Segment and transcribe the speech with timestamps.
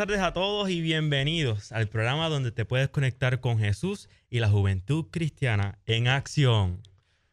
[0.00, 4.48] Tardes a todos y bienvenidos al programa donde te puedes conectar con Jesús y la
[4.48, 6.80] juventud cristiana en acción.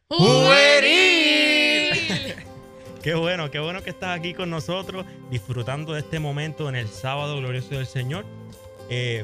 [0.10, 0.84] ¡Juvenil!
[3.02, 6.90] Qué bueno, qué bueno que estás aquí con nosotros disfrutando de este momento en el
[6.90, 8.26] sábado glorioso del Señor.
[8.90, 9.24] Eh,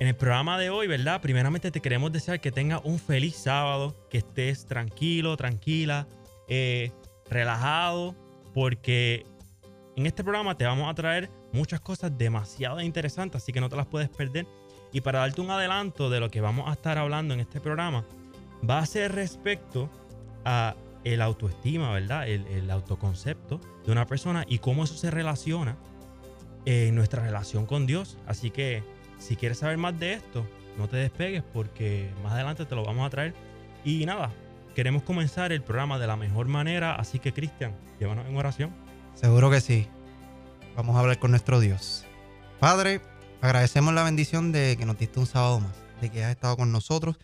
[0.00, 1.20] en el programa de hoy, ¿verdad?
[1.20, 6.08] Primeramente te queremos desear que tengas un feliz sábado, que estés tranquilo, tranquila,
[6.48, 6.90] eh,
[7.30, 8.16] relajado,
[8.52, 9.24] porque
[9.94, 13.76] en este programa te vamos a traer muchas cosas demasiado interesantes, así que no te
[13.76, 14.46] las puedes perder.
[14.92, 18.04] Y para darte un adelanto de lo que vamos a estar hablando en este programa,
[18.68, 19.90] va a ser respecto
[20.44, 20.74] a
[21.04, 22.28] el autoestima, ¿verdad?
[22.28, 25.76] El, autoconcepto de una persona y cómo eso se relaciona
[26.66, 28.18] en nuestra relación con Dios.
[28.26, 28.82] Así que
[29.18, 30.44] si quieres saber más de esto,
[30.76, 33.34] no te despegues porque más adelante te lo vamos a traer.
[33.84, 34.30] Y nada,
[34.74, 38.70] queremos comenzar el programa de la mejor manera, así que Cristian, llévanos en oración.
[39.14, 39.88] Seguro que sí.
[40.76, 42.06] Vamos a hablar con nuestro Dios.
[42.58, 43.00] Padre,
[43.40, 46.72] agradecemos la bendición de que nos diste un sábado más, de que has estado con
[46.72, 47.18] nosotros,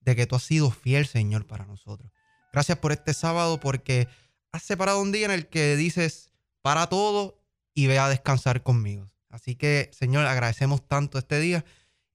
[0.00, 2.10] de que tú has sido fiel, Señor, para nosotros.
[2.52, 4.08] Gracias por este sábado porque
[4.52, 6.32] has separado un día en el que dices,
[6.62, 7.38] para todo
[7.74, 9.10] y ve a descansar conmigo.
[9.30, 11.64] Así que, Señor, agradecemos tanto este día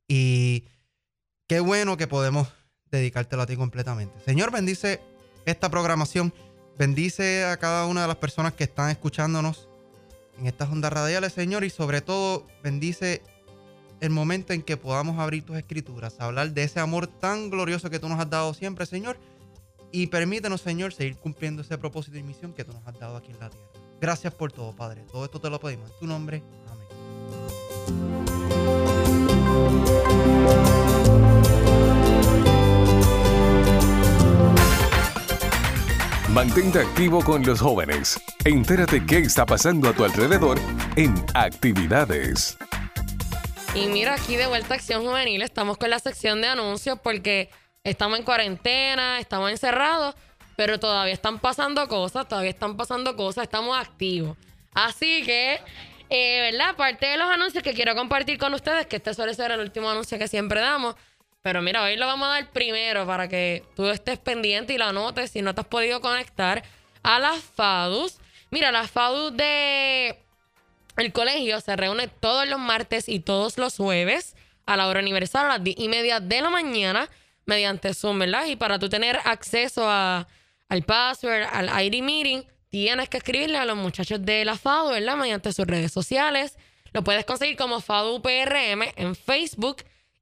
[0.07, 0.65] y
[1.47, 2.47] qué bueno que podemos
[2.91, 4.19] dedicártelo a ti completamente.
[4.23, 5.01] Señor, bendice
[5.45, 6.33] esta programación,
[6.77, 9.67] bendice a cada una de las personas que están escuchándonos
[10.37, 13.21] en estas ondas radiales, Señor, y sobre todo bendice
[13.99, 17.99] el momento en que podamos abrir tus escrituras, hablar de ese amor tan glorioso que
[17.99, 19.17] tú nos has dado siempre, Señor,
[19.91, 23.31] y permítenos, Señor, seguir cumpliendo ese propósito y misión que tú nos has dado aquí
[23.31, 23.67] en la tierra.
[23.99, 25.03] Gracias por todo, Padre.
[25.11, 26.43] Todo esto te lo pedimos en tu nombre.
[29.49, 30.16] Amén.
[36.37, 38.21] Mantente activo con los jóvenes.
[38.45, 40.59] Entérate qué está pasando a tu alrededor
[40.95, 42.55] en actividades.
[43.73, 47.49] Y mira, aquí de vuelta a Acción Juvenil, estamos con la sección de anuncios porque
[47.83, 50.13] estamos en cuarentena, estamos encerrados,
[50.55, 54.37] pero todavía están pasando cosas, todavía están pasando cosas, estamos activos.
[54.75, 55.59] Así que,
[56.11, 56.75] eh, ¿verdad?
[56.75, 59.89] Parte de los anuncios que quiero compartir con ustedes, que este suele ser el último
[59.89, 60.93] anuncio que siempre damos,
[61.47, 64.83] pero mira, hoy lo vamos a dar primero para que tú estés pendiente y lo
[64.83, 66.61] anotes si no te has podido conectar
[67.03, 68.17] a las FADUS.
[68.51, 70.19] Mira, las FADUS de
[70.97, 74.35] el colegio se reúne todos los martes y todos los jueves
[74.65, 77.09] a la hora universal a las 10 y media de la mañana
[77.45, 78.47] mediante Zoom, ¿verdad?
[78.47, 80.27] Y para tú tener acceso a,
[80.67, 85.15] al password, al ID meeting, tienes que escribirle a los muchachos de la FADU, ¿verdad?
[85.15, 86.57] Mediante sus redes sociales.
[86.91, 89.77] Lo puedes conseguir como FADU PRM en Facebook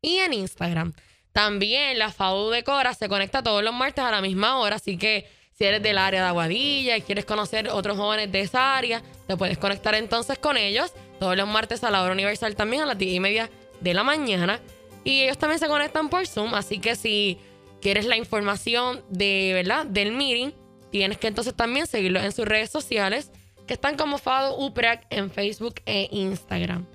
[0.05, 0.93] y en Instagram.
[1.35, 4.97] También la FADU de Cora se conecta todos los martes a la misma hora, así
[4.97, 9.03] que si eres del área de Aguadilla y quieres conocer otros jóvenes de esa área,
[9.27, 12.85] te puedes conectar entonces con ellos todos los martes a la hora universal también a
[12.85, 13.49] las 10 y media
[13.81, 14.61] de la mañana.
[15.03, 17.37] Y ellos también se conectan por Zoom, así que si
[17.81, 19.85] quieres la información de, ¿verdad?
[19.85, 20.53] del meeting,
[20.89, 23.29] tienes que entonces también seguirlos en sus redes sociales,
[23.67, 26.85] que están como Fado UPRAC en Facebook e Instagram.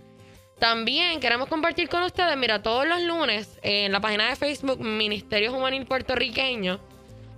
[0.61, 5.53] También queremos compartir con ustedes, mira, todos los lunes en la página de Facebook Ministerio
[5.53, 6.79] Juvenil Puertorriqueño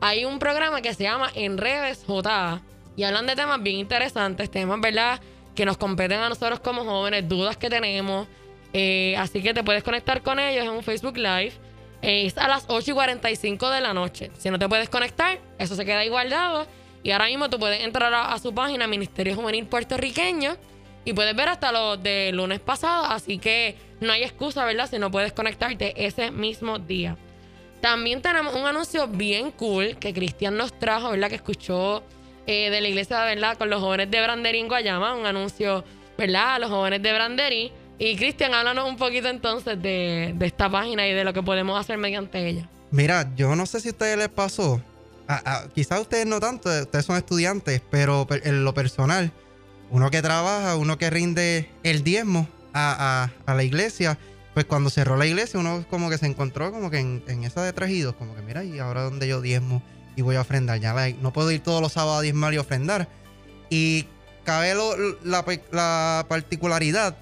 [0.01, 2.61] hay un programa que se llama En Redes J
[2.97, 5.21] y hablan de temas bien interesantes, temas, ¿verdad?
[5.55, 8.27] Que nos competen a nosotros como jóvenes, dudas que tenemos,
[8.73, 11.53] eh, así que te puedes conectar con ellos en un Facebook Live.
[12.03, 14.33] es a las 8 y 45 de la noche.
[14.37, 16.11] Si no te puedes conectar, eso se queda ahí.
[17.05, 20.57] Y ahora mismo tú puedes entrar a, su página Ministerio Juvenil Puertorriqueño
[21.05, 23.07] y puedes ver hasta los de lunes pasado.
[23.07, 24.89] Así que no hay excusa, ¿verdad?
[24.91, 27.17] Si no puedes conectarte ese mismo día.
[27.81, 31.29] También tenemos un anuncio bien cool que Cristian nos trajo, ¿verdad?
[31.29, 32.03] Que escuchó
[32.47, 33.59] eh, de la iglesia, ¿verdad?
[33.59, 35.15] Con los jóvenes de Brandery en Guayama.
[35.15, 35.85] Un anuncio,
[36.17, 36.55] ¿verdad?
[36.55, 37.73] A los jóvenes de Brandery
[38.05, 41.99] y Cristian, háblanos un poquito entonces de, esta página y de lo que podemos hacer
[41.99, 42.69] mediante ella.
[42.91, 44.83] Mira, yo no sé si a ustedes les pasó,
[45.73, 49.31] quizás ustedes no tanto, ustedes son estudiantes, pero en lo personal,
[49.93, 54.19] uno que trabaja, uno que rinde el diezmo a, la iglesia,
[54.55, 57.75] pues cuando cerró la iglesia, uno como que se encontró como que en, esa de
[57.75, 59.83] trajidos, como que mira, y ahora donde yo diezmo
[60.17, 63.07] y voy a ofrendar, ya no puedo ir todos los sábados a diezmar y ofrendar.
[63.69, 64.07] Y
[64.45, 64.75] cabe
[65.25, 67.17] la, la particularidad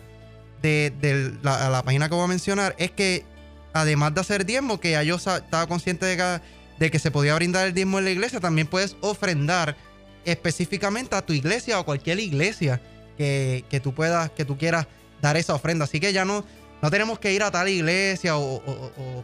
[0.62, 3.24] de, la, página que voy a mencionar es que
[3.72, 6.40] además de hacer diezmo, que yo estaba consciente de
[6.78, 9.76] de que se podía brindar el diezmo en la iglesia, también puedes ofrendar
[10.24, 12.80] específicamente a tu iglesia o cualquier iglesia
[13.16, 14.86] que, tú puedas, que tú quieras
[15.20, 15.84] dar esa ofrenda.
[15.84, 16.44] Así que ya no,
[16.80, 18.62] no tenemos que ir a tal iglesia o,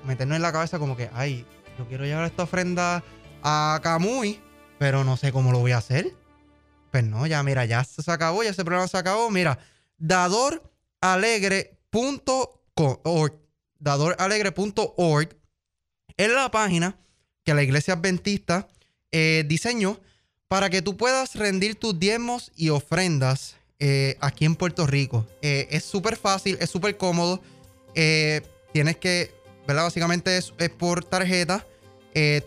[0.04, 1.46] meternos en la cabeza como que, ay,
[1.78, 3.02] yo quiero llevar esta ofrenda
[3.42, 4.40] a Camuy,
[4.78, 6.12] pero no sé cómo lo voy a hacer.
[6.90, 9.30] Pues no, ya mira, ya se acabó, ya ese programa se acabó.
[9.30, 9.58] Mira,
[9.98, 10.70] dador
[11.00, 13.32] dadoralegre.org.
[13.78, 15.36] Dadoralegre.org
[16.16, 16.98] es la página
[17.44, 18.68] que la iglesia adventista
[19.12, 20.00] eh, diseñó
[20.48, 25.26] para que tú puedas rendir tus diezmos y ofrendas eh, aquí en Puerto Rico.
[25.42, 27.42] Eh, es súper fácil, es súper cómodo.
[28.72, 29.32] tienes que,
[29.66, 29.84] ¿verdad?
[29.84, 31.66] Básicamente es, es por tarjeta.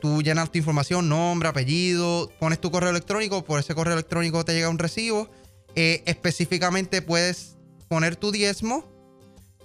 [0.01, 4.53] tú llenas tu información, nombre, apellido, pones tu correo electrónico, por ese correo electrónico te
[4.53, 5.29] llega un recibo.
[5.75, 7.57] específicamente puedes
[7.87, 8.85] poner tu diezmo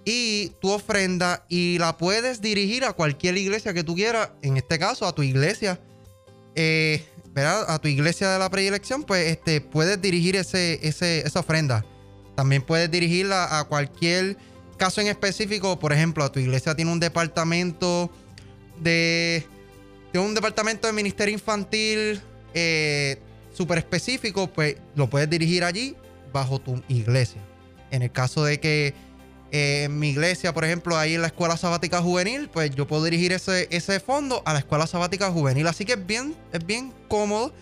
[0.05, 4.31] y tu ofrenda y la puedes dirigir a cualquier iglesia que tú quieras.
[4.43, 5.81] En este caso, a tu iglesia,
[6.55, 7.05] eh,
[7.35, 7.65] ¿verdad?
[7.69, 11.85] A tu iglesia de la predilección, pues este, puedes dirigir ese, esa ofrenda.
[12.37, 14.37] También puedes dirigirla a cualquier
[14.77, 15.79] caso en específico.
[15.79, 18.11] Por ejemplo, a tu iglesia tiene un departamento
[18.81, 19.47] de.
[20.13, 22.21] Tiene un departamento de ministerio infantil
[22.55, 23.19] eh,
[23.53, 25.97] súper específico, pues lo puedes dirigir allí
[26.33, 27.41] bajo tu iglesia.
[27.91, 28.95] En el caso de que
[29.57, 33.31] en mi iglesia, por ejemplo, ahí en la Escuela Sabática Juvenil, pues yo puedo dirigir
[33.31, 35.69] ese, ese fondo a la Escuela Sabática Juvenil.
[35.69, 37.53] Así que es bien, es bien cómodo,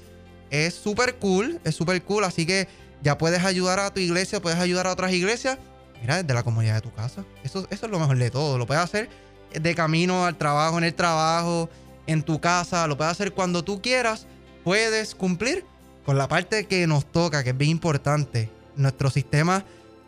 [0.49, 2.25] es súper cool, es súper cool.
[2.25, 2.67] Así que
[3.03, 5.59] ya puedes ayudar a tu iglesia, puedes ayudar a otras iglesias,
[6.01, 7.27] mira, desde la comunidad de tu casa.
[7.45, 8.57] Eso, eso es lo mejor de todo.
[8.57, 9.11] Lo puedes hacer
[9.53, 11.69] de camino al trabajo, en el trabajo,
[12.07, 14.27] en tu casa, lo puedes hacer cuando tú quieras.
[14.65, 15.67] Puedes cumplir
[16.07, 18.49] con la parte que nos toca, que es bien importante.
[18.77, 19.63] Nuestro sistema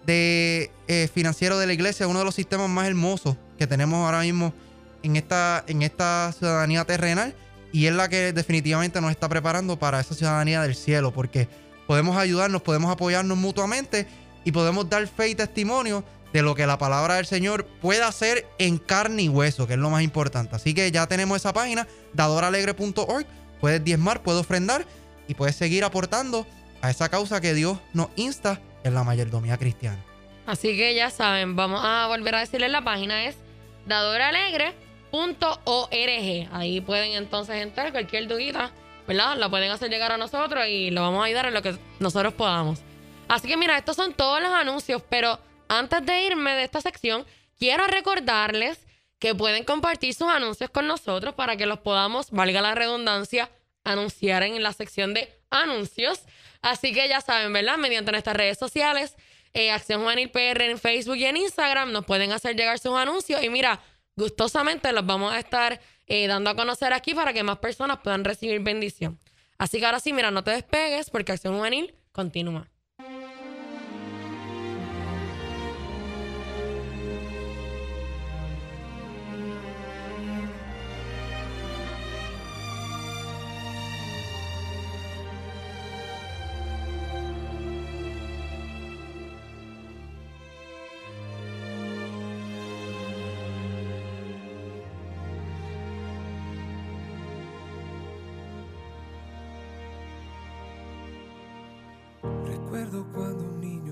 [0.06, 4.20] de eh, financiero de la iglesia, uno de los sistemas más hermosos que tenemos ahora
[4.20, 4.52] mismo
[5.02, 7.34] en esta, en esta ciudadanía terrenal
[7.72, 11.48] y es la que definitivamente nos está preparando para esa ciudadanía del cielo, porque
[11.86, 14.06] podemos ayudarnos, podemos apoyarnos mutuamente
[14.44, 18.46] y podemos dar fe y testimonio de lo que la palabra del Señor puede hacer
[18.58, 20.56] en carne y hueso, que es lo más importante.
[20.56, 23.26] Así que ya tenemos esa página, dadoralegre.org,
[23.60, 24.86] puedes diezmar, puedes ofrendar
[25.28, 26.46] y puedes seguir aportando
[26.80, 30.02] a esa causa que Dios nos insta en la mayordomía cristiana.
[30.46, 33.36] Así que ya saben, vamos a volver a decirles la página es
[33.86, 36.48] dadoralegre.org.
[36.52, 38.70] Ahí pueden entonces entrar cualquier dudita,
[39.08, 39.36] ¿verdad?
[39.36, 42.34] La pueden hacer llegar a nosotros y lo vamos a ayudar en lo que nosotros
[42.34, 42.80] podamos.
[43.26, 47.24] Así que mira, estos son todos los anuncios, pero antes de irme de esta sección,
[47.58, 48.86] quiero recordarles
[49.18, 53.50] que pueden compartir sus anuncios con nosotros para que los podamos, valga la redundancia,
[53.84, 56.22] anunciar en la sección de anuncios.
[56.62, 57.76] Así que ya saben, ¿verdad?
[57.76, 59.14] Mediante nuestras redes sociales,
[59.52, 63.42] eh, Acción Juvenil PR en Facebook y en Instagram, nos pueden hacer llegar sus anuncios.
[63.42, 63.80] Y mira,
[64.16, 68.24] gustosamente los vamos a estar eh, dando a conocer aquí para que más personas puedan
[68.24, 69.18] recibir bendición.
[69.58, 72.68] Así que ahora sí, mira, no te despegues porque Acción Juvenil continúa.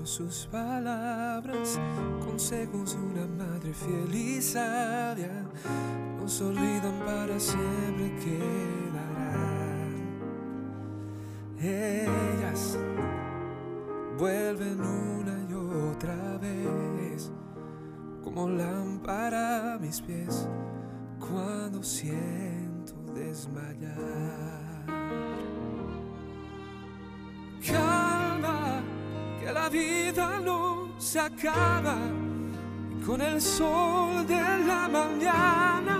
[0.05, 1.79] Sus palabras,
[2.23, 5.45] consejos de una madre fiel y sabia,
[6.19, 9.93] nos olvidan para siempre quedarán.
[11.57, 12.77] Ellas
[14.19, 17.31] vuelven una y otra vez,
[18.23, 20.47] como lámpara a mis pies,
[21.19, 23.93] cuando siento desmayar.
[29.73, 31.97] Vida no se acaba
[33.03, 35.99] con el sol de la mañana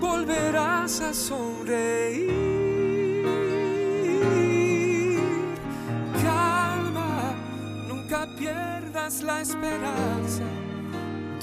[0.00, 2.30] volverás a sonreír.
[6.22, 7.34] Calma,
[7.88, 10.44] nunca pierdas la esperanza.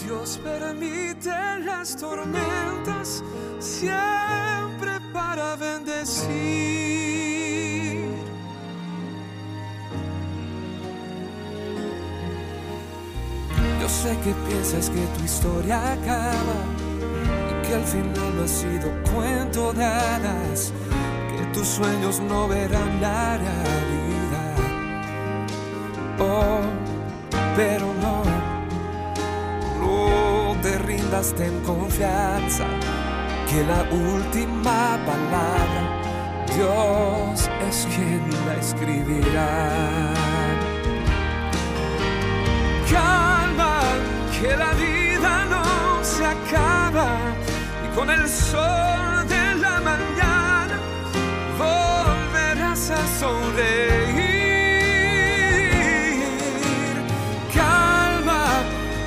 [0.06, 3.22] Dios permite las tormentas
[3.60, 6.65] siempre para bendecir.
[14.14, 16.60] Que piensas que tu historia acaba
[17.50, 20.72] y que al final no ha sido cuento de hadas,
[21.36, 24.58] que tus sueños no verán la realidad.
[26.20, 26.60] Oh,
[27.56, 28.24] pero no,
[29.82, 32.66] no te rindas, ten confianza,
[33.50, 40.45] que la última palabra Dios es quien la escribirá.
[44.46, 47.10] que la vida no se acaba
[47.86, 50.78] y con el sol de la mañana
[51.58, 54.26] volverás a sonreír.
[57.54, 58.46] Calma,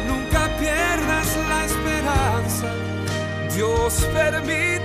[0.09, 2.69] nunca pierdas la esperanza.
[3.55, 4.78] Dios permite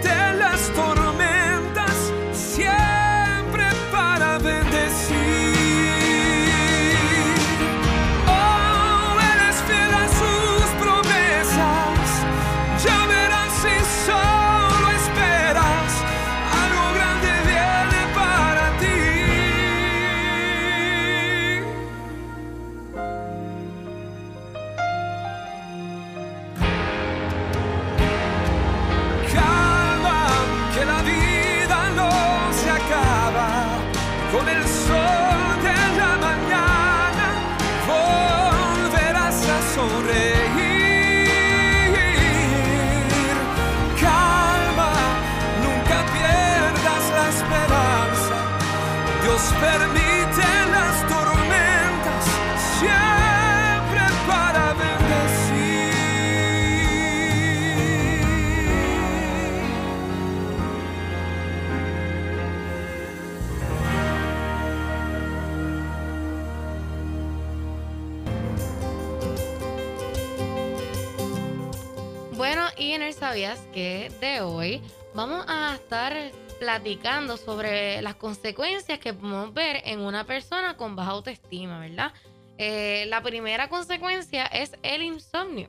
[73.84, 74.82] De hoy
[75.14, 81.12] vamos a estar platicando sobre las consecuencias que podemos ver en una persona con baja
[81.12, 82.14] autoestima, ¿verdad?
[82.58, 85.68] Eh, la primera consecuencia es el insomnio.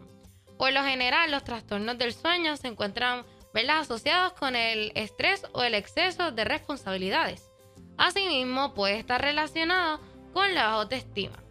[0.57, 3.81] Por lo general, los trastornos del sueño se encuentran ¿verdad?
[3.81, 7.51] asociados con el estrés o el exceso de responsabilidades.
[7.97, 9.99] Asimismo, puede estar relacionado
[10.33, 11.43] con la baja autoestima.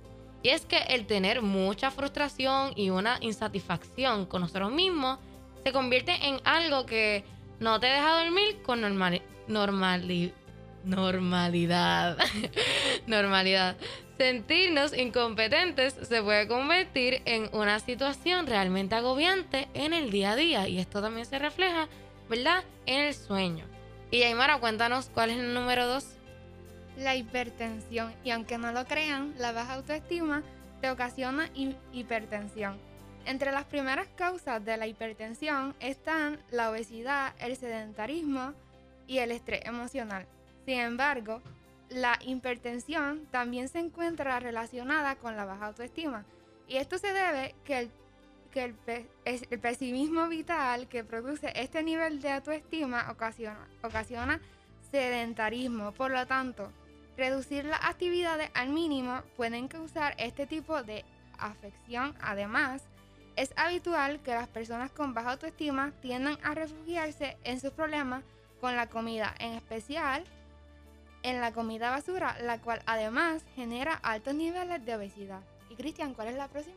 [0.41, 5.19] Y es que el tener mucha frustración y una insatisfacción con nosotros mismos
[5.63, 7.23] se convierte en algo que
[7.59, 9.23] no te deja dormir con normalidad.
[10.85, 12.17] normalidad.
[13.07, 13.77] normalidad.
[14.17, 20.67] Sentirnos incompetentes se puede convertir en una situación realmente agobiante en el día a día
[20.67, 21.87] y esto también se refleja,
[22.29, 23.65] ¿verdad?, en el sueño.
[24.11, 26.05] Y Aymara, cuéntanos cuál es el número dos.
[26.97, 28.13] La hipertensión.
[28.23, 30.43] Y aunque no lo crean, la baja autoestima
[30.81, 31.49] te ocasiona
[31.91, 32.77] hipertensión.
[33.25, 38.53] Entre las primeras causas de la hipertensión están la obesidad, el sedentarismo
[39.07, 40.27] y el estrés emocional.
[40.65, 41.41] Sin embargo,
[41.89, 46.25] la hipertensión también se encuentra relacionada con la baja autoestima.
[46.67, 47.91] Y esto se debe que el,
[48.51, 48.63] que
[49.25, 54.41] el, pesimismo vital que produce este nivel de autoestima ocasiona, ocasiona
[54.91, 55.93] sedentarismo.
[55.93, 56.71] Por lo tanto,
[57.15, 61.05] reducir las actividades al mínimo pueden causar este tipo de
[61.37, 62.15] afección.
[62.21, 62.83] Además,
[63.35, 68.23] es habitual que las personas con baja autoestima tiendan a refugiarse en sus problemas
[68.61, 70.23] con la comida, en especial
[71.23, 75.39] en la comida basura, la cual además genera altos niveles de obesidad.
[75.69, 76.75] Y Cristian, ¿cuál es la próxima?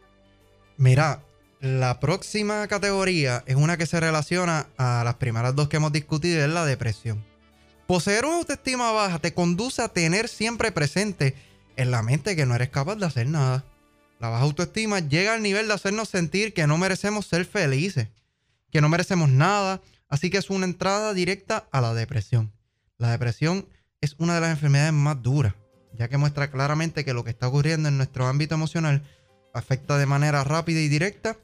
[0.77, 1.21] Mira,
[1.61, 6.45] la próxima categoría es una que se relaciona a las primeras dos que hemos discutido,
[6.45, 7.25] es la depresión.
[7.87, 11.35] Poseer una autoestima baja te conduce a tener siempre presente
[11.77, 13.65] en la mente que no eres capaz de hacer nada.
[14.19, 18.09] La baja autoestima llega al nivel de hacernos sentir que no merecemos ser felices,
[18.71, 22.53] que no merecemos nada, así que es una entrada directa a la depresión.
[22.97, 23.69] La depresión
[24.01, 25.55] es una de las enfermedades más duras,
[25.93, 29.03] ya que muestra claramente que lo que está ocurriendo en nuestro ámbito emocional
[29.53, 31.37] afecta de manera rápida y directa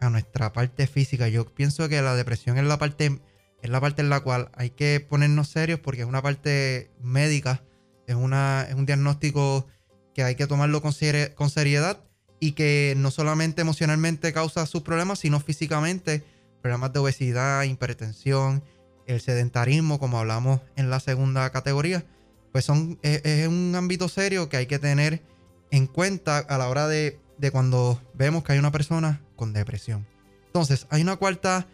[0.00, 1.28] a nuestra parte física.
[1.28, 3.20] Yo pienso que la depresión es la parte,
[3.62, 7.62] es la parte en la cual hay que ponernos serios porque es una parte médica,
[8.08, 9.66] es, una, es un diagnóstico
[10.14, 10.92] que hay que tomarlo con,
[11.36, 12.07] con seriedad
[12.40, 16.24] y que no solamente emocionalmente causa sus problemas, sino físicamente,
[16.62, 18.62] problemas de obesidad, hipertensión,
[19.06, 22.04] el sedentarismo, como hablamos en la segunda categoría,
[22.52, 25.22] pues son, es, un ámbito serio que hay que tener
[25.70, 30.06] en cuenta a la hora de, de cuando vemos que hay una persona con depresión.
[30.46, 31.66] Entonces, hay una cuarta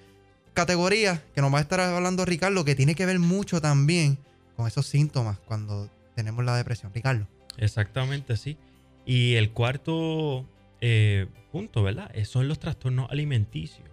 [0.52, 4.18] categoría que nos va a estar hablando Ricardo, que tiene que ver mucho también
[4.56, 6.92] con esos síntomas cuando tenemos la depresión.
[6.94, 7.26] Ricardo.
[7.56, 8.56] Exactamente, sí.
[9.04, 10.47] Y el cuarto
[10.87, 12.14] eh, punto, ¿verdad?
[12.25, 13.88] Son los trastornos alimenticios.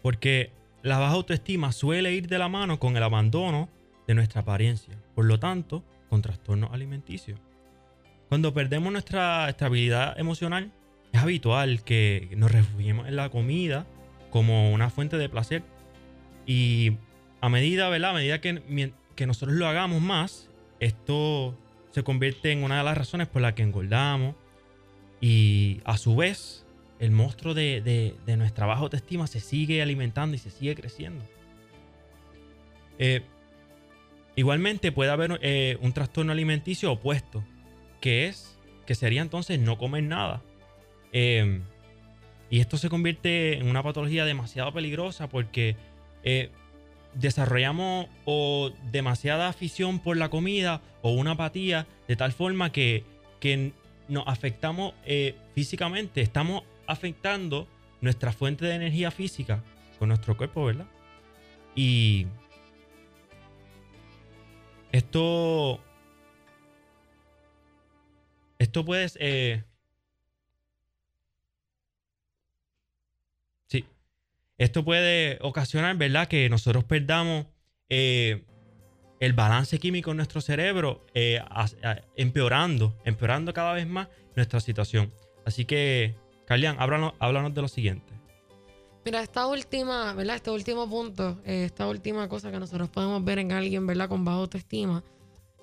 [0.00, 0.50] Porque
[0.82, 3.68] la baja autoestima suele ir de la mano con el abandono
[4.06, 7.38] de nuestra apariencia, por lo tanto, con trastornos alimenticios.
[8.30, 10.72] Cuando perdemos nuestra estabilidad emocional,
[11.12, 13.84] es habitual que nos refugiemos en la comida
[14.30, 15.62] como una fuente de placer.
[16.46, 16.96] Y
[17.42, 18.12] a medida, ¿verdad?
[18.12, 20.48] A medida que, que nosotros lo hagamos más,
[20.80, 21.54] esto
[21.90, 24.34] se convierte en una de las razones por las que engordamos.
[25.22, 26.66] Y a su vez,
[26.98, 31.24] el monstruo de, nuestra baja autoestima se sigue alimentando y se sigue creciendo.
[32.98, 33.22] Eh,
[34.34, 37.44] igualmente puede haber eh, un trastorno alimenticio opuesto,
[38.00, 40.42] que es que sería entonces no comer nada.
[41.12, 41.60] Eh,
[42.50, 45.76] y esto se convierte en una patología demasiado peligrosa porque
[47.14, 53.04] desarrollamos o demasiada afición por la comida o una apatía de tal forma que,
[53.38, 53.72] que
[54.12, 54.94] nos afectamos
[55.54, 56.20] físicamente.
[56.20, 57.66] Estamos afectando
[58.00, 59.62] nuestra fuente de energía física
[59.98, 60.86] con nuestro cuerpo, ¿verdad?
[61.74, 62.26] Y
[64.90, 65.80] esto,
[68.58, 69.64] esto puede, eh,
[73.68, 73.86] sí,
[74.58, 76.28] esto puede ocasionar, ¿verdad?
[76.28, 77.46] Que nosotros perdamos
[77.88, 78.44] eh,
[79.22, 81.40] el balance químico en nuestro cerebro, eh,
[82.16, 85.12] empeorando, empeorando cada vez más nuestra situación.
[85.44, 88.12] Así que Carlian, háblanos, de lo siguiente.
[89.04, 90.34] Mira, esta última, ¿verdad?
[90.34, 94.08] Este último punto, eh, esta última cosa que nosotros podemos ver en alguien, ¿verdad?
[94.08, 95.04] Con baja autoestima,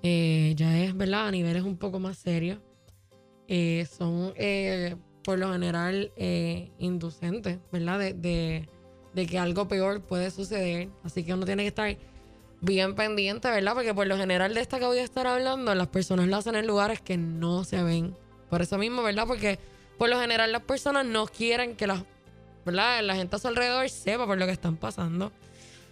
[0.04, 1.28] eh, ya es, ¿verdad?
[1.28, 2.60] A niveles un poco más serios.
[3.50, 4.34] Eh, son,
[5.22, 6.14] por lo general,
[6.78, 8.00] inducentes, ¿verdad?
[8.00, 8.70] De,
[9.14, 10.88] de, que algo peor puede suceder.
[11.04, 11.98] Así que uno tiene que estar
[12.62, 13.74] bien pendiente, ¿verdad?
[13.74, 16.56] Porque por lo general de esta que voy a estar hablando, las personas lo hacen
[16.56, 18.16] en lugares que no se ven.
[18.50, 19.26] Por eso mismo, ¿verdad?
[19.28, 19.60] Porque
[19.98, 22.04] por lo general las personas no quieren que las
[22.66, 23.02] ¿verdad?
[23.04, 25.32] La gente a su alrededor sepa por lo que están pasando.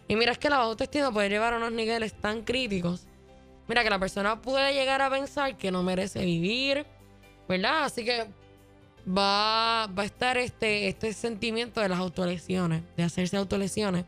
[0.07, 3.07] Y mira, es que la autoestima puede llevar a unos niveles tan críticos.
[3.67, 6.85] Mira, que la persona puede llegar a pensar que no merece vivir,
[7.49, 7.83] ¿verdad?
[7.83, 8.27] Así que
[9.07, 14.05] va, va a estar este, este sentimiento de las autolesiones, de hacerse autolesiones.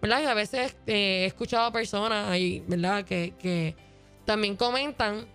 [0.00, 0.22] ¿Verdad?
[0.22, 3.04] Y a veces eh, he escuchado a personas ahí, ¿verdad?
[3.04, 3.76] Que, que
[4.24, 5.26] también comentan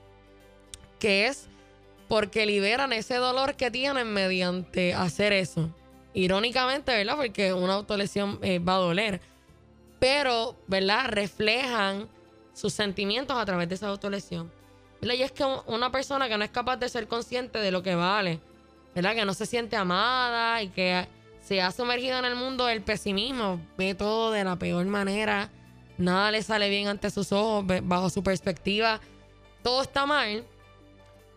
[1.00, 1.48] que es
[2.08, 5.70] porque liberan ese dolor que tienen mediante hacer eso.
[6.14, 7.16] Irónicamente, ¿verdad?
[7.18, 9.22] Porque una autolesión eh, va a doler.
[10.00, 11.08] Pero, ¿verdad?
[11.10, 12.08] Reflejan
[12.54, 14.52] sus sentimientos a través de esa autolesión.
[15.02, 17.96] Y es que una persona que no es capaz de ser consciente de lo que
[17.96, 18.40] vale,
[18.96, 19.14] ¿verdad?
[19.14, 21.08] Que no se siente amada y que
[21.46, 25.50] se ha sumergido en el mundo del pesimismo, ve todo de la peor manera,
[25.98, 29.00] nada le sale bien ante sus ojos, bajo su perspectiva,
[29.62, 30.46] todo está mal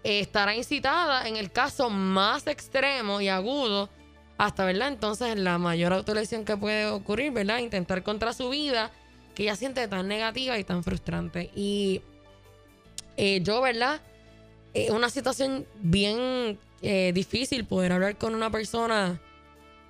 [0.03, 3.89] estará incitada en el caso más extremo y agudo
[4.37, 4.89] hasta, ¿verdad?
[4.89, 7.59] Entonces la mayor autolesión que puede ocurrir, ¿verdad?
[7.59, 8.91] Intentar contra su vida
[9.35, 11.51] que ella siente tan negativa y tan frustrante.
[11.55, 12.03] Y
[13.17, 14.01] eh, yo, ¿verdad?
[14.75, 19.21] Es una situación bien eh, difícil poder hablar con una persona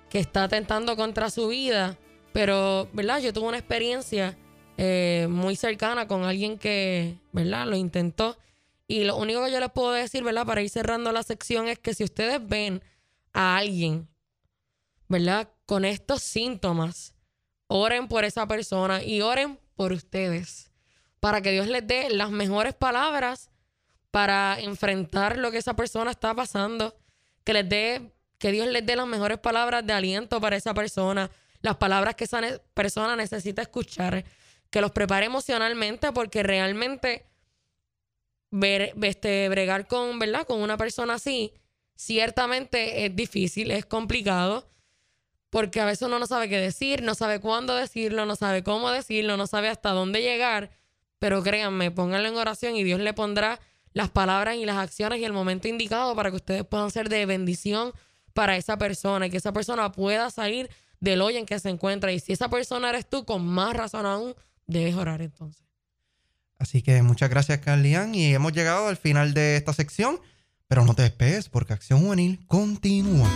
[0.09, 1.97] que está atentando contra su vida,
[2.33, 3.19] pero, ¿verdad?
[3.19, 4.37] Yo tuve una experiencia
[4.77, 7.67] eh, muy cercana con alguien que, ¿verdad?
[7.67, 8.37] Lo intentó
[8.89, 10.47] y lo único que yo les puedo decir, ¿verdad?
[10.47, 12.81] Para ir cerrando la sección es que si ustedes ven
[13.33, 14.07] a alguien,
[15.07, 15.47] ¿verdad?
[15.67, 17.13] Con estos síntomas,
[17.67, 20.71] oren por esa persona y oren por ustedes.
[21.19, 23.51] Para que Dios les dé las mejores palabras
[24.09, 26.97] para enfrentar lo que esa persona está pasando.
[27.43, 31.29] Que les dé, que Dios les dé las mejores palabras de aliento para esa persona.
[31.61, 32.41] Las palabras que esa
[32.73, 34.25] persona necesita escuchar.
[34.71, 37.25] Que los prepare emocionalmente porque realmente
[38.51, 40.47] ver, este, bregar con, ¿verdad?
[40.47, 41.53] Con una persona así,
[41.95, 44.67] ciertamente es difícil, es complicado,
[45.49, 48.91] porque a veces uno no sabe qué decir, no sabe cuándo decirlo, no sabe cómo
[48.91, 50.71] decirlo, no sabe hasta dónde llegar,
[51.19, 53.59] pero créanme, pónganlo en oración y Dios le pondrá
[53.93, 57.25] las palabras y las acciones y el momento indicado para que ustedes puedan ser de
[57.25, 57.91] bendición
[58.33, 62.11] para esa persona y que esa persona pueda salir del hoyo en que se encuentra.
[62.11, 64.35] Y si esa persona eres tú, con más razón aún,
[64.67, 65.63] debes orar entonces.
[66.57, 68.13] Así que muchas gracias, Carlian.
[68.13, 70.19] Y hemos llegado al final de esta sección.
[70.67, 73.27] Pero no te despegues porque Acción Juvenil continúa.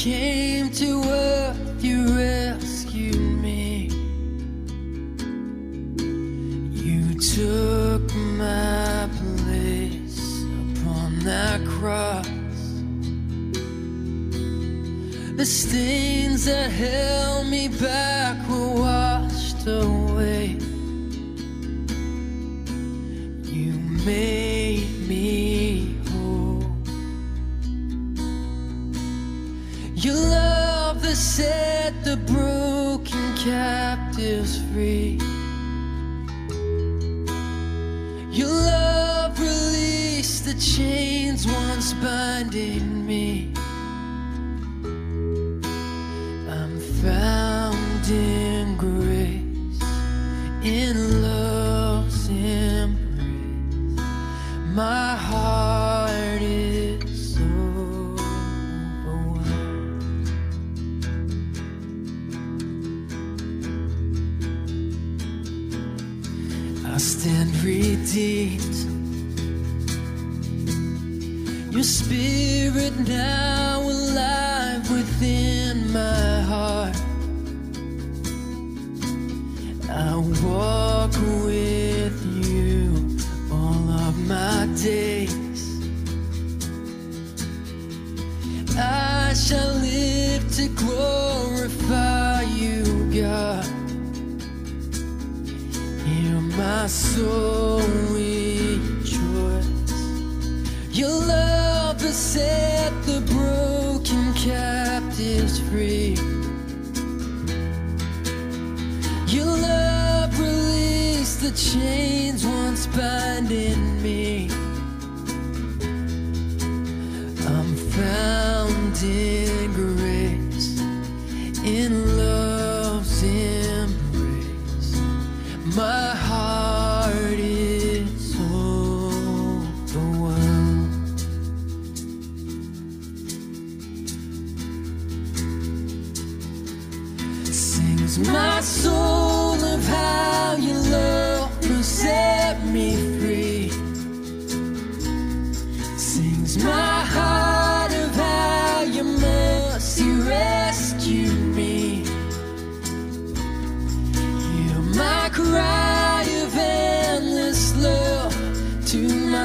[0.00, 1.84] Came to earth.
[1.84, 3.90] you rescued me.
[6.72, 12.26] You took my place upon that cross.
[15.36, 20.56] The stains that held me back were washed away.
[23.52, 23.72] You
[24.06, 24.59] made
[31.10, 35.18] love the same the broken captives free.
[38.30, 43.52] Your love released the chains once binding me.
[46.48, 49.82] I'm found in grace,
[50.62, 51.19] in love's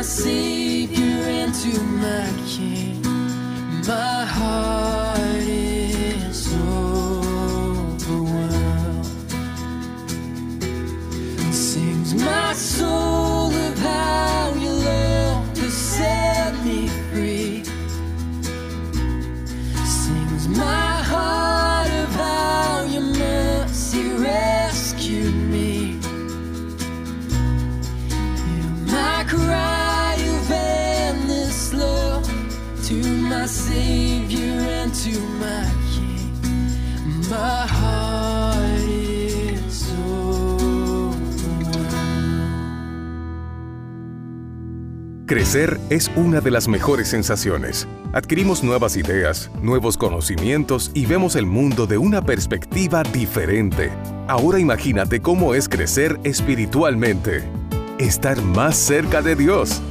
[0.06, 3.02] Savior and to my King.
[3.88, 5.15] My heart
[45.28, 47.88] Crecer es una de las mejores sensaciones.
[48.14, 53.92] Adquirimos nuevas ideas, nuevos conocimientos y vemos el mundo de una perspectiva diferente.
[54.28, 57.44] Ahora imagínate cómo es crecer espiritualmente.
[57.98, 59.82] Estar más cerca de Dios.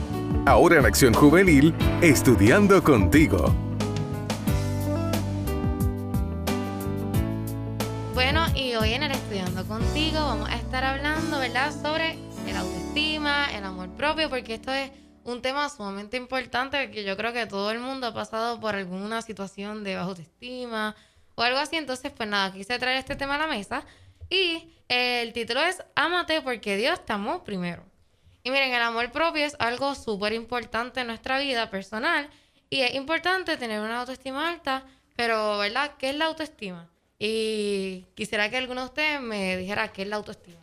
[0.46, 3.52] Ahora en Acción Juvenil, estudiando contigo.
[8.14, 13.46] Bueno, y hoy en el Estudiando Contigo vamos a estar hablando, ¿verdad?, sobre el autoestima,
[13.52, 14.92] el amor propio, porque esto es
[15.24, 19.22] un tema sumamente importante que yo creo que todo el mundo ha pasado por alguna
[19.22, 20.94] situación de baja autoestima
[21.34, 21.76] o algo así.
[21.76, 23.84] Entonces, pues nada, quise traer este tema a la mesa.
[24.30, 27.84] Y el título es Ámate porque Dios te amó primero.
[28.42, 32.28] Y miren, el amor propio es algo súper importante en nuestra vida personal
[32.68, 34.84] y es importante tener una autoestima alta,
[35.16, 35.92] pero ¿verdad?
[35.98, 36.90] ¿Qué es la autoestima?
[37.18, 40.60] Y quisiera que alguno de ustedes me dijera qué es la autoestima.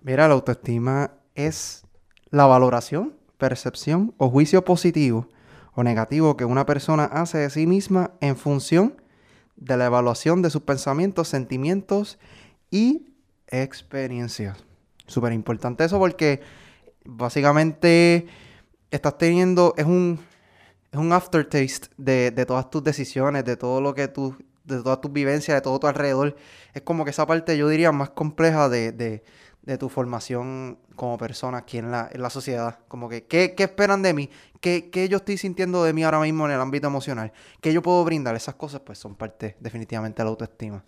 [0.00, 1.84] Mira, la autoestima es
[2.30, 5.26] la valoración, percepción o juicio positivo
[5.74, 9.02] o negativo que una persona hace de sí misma en función
[9.56, 12.20] de la evaluación de sus pensamientos, sentimientos
[12.70, 13.08] y
[13.48, 14.64] experiencias.
[15.08, 16.40] Súper importante eso porque
[17.04, 18.28] básicamente
[18.92, 20.20] estás teniendo, es un,
[20.92, 25.00] es un aftertaste de, de todas tus decisiones, de todo lo que tú, de todas
[25.00, 26.36] tus vivencias, de todo tu alrededor.
[26.74, 29.24] Es como que esa parte yo diría más compleja de, de,
[29.62, 32.80] de tu formación como persona aquí en la, en la sociedad.
[32.88, 34.30] Como que, ¿qué, qué esperan de mí?
[34.60, 37.32] ¿Qué, ¿Qué yo estoy sintiendo de mí ahora mismo en el ámbito emocional?
[37.60, 38.34] ¿Qué yo puedo brindar?
[38.34, 40.84] Esas cosas pues son parte definitivamente de la autoestima.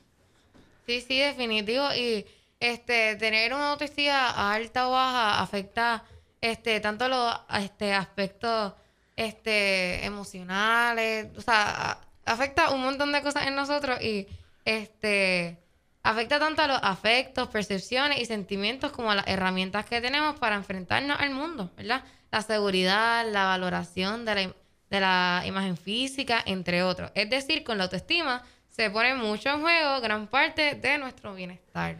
[0.87, 1.87] Sí, sí, definitivo.
[1.97, 2.27] Y
[2.61, 6.05] este, tener una autoestima alta o baja afecta
[6.41, 8.75] este, tanto los este, aspectos
[9.17, 14.27] este, emocionales, o sea, afecta un montón de cosas en nosotros y
[14.65, 15.64] este,
[16.05, 20.55] afecta tanto a los afectos, percepciones y sentimientos como a las herramientas que tenemos para
[20.55, 22.05] enfrentarnos al mundo, ¿verdad?
[22.31, 24.55] La seguridad, la valoración de
[24.91, 27.11] la, imagen física, entre otros.
[27.15, 31.97] Es decir, con la autoestima se pone mucho en juego gran parte de nuestro bienestar,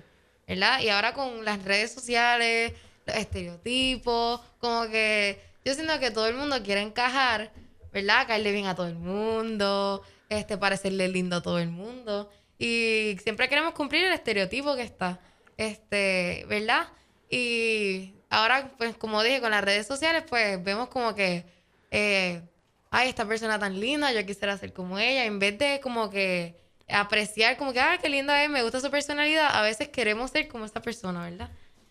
[0.47, 0.81] ¿verdad?
[0.81, 2.75] Y ahora con las redes sociales,
[3.07, 7.53] los estereotipos, como que yo siento que todo el mundo quiere encajar,
[7.91, 8.27] ¿verdad?
[8.27, 12.31] Caerle bien a todo el mundo, este, parecerle lindo a todo el mundo.
[12.59, 15.21] Y siempre queremos cumplir el estereotipo que está,
[15.57, 16.89] este, ¿verdad?
[17.29, 21.45] Y ahora, pues, como dije, con las redes sociales, pues, vemos como que,
[21.91, 22.43] eh,
[22.91, 26.57] ay, esta persona tan linda, yo quisiera ser como ella, en vez de como que
[26.89, 30.49] apreciar, como que, ay, qué linda es, me gusta su personalidad, a veces queremos ser
[30.49, 31.51] como esta persona, ¿verdad?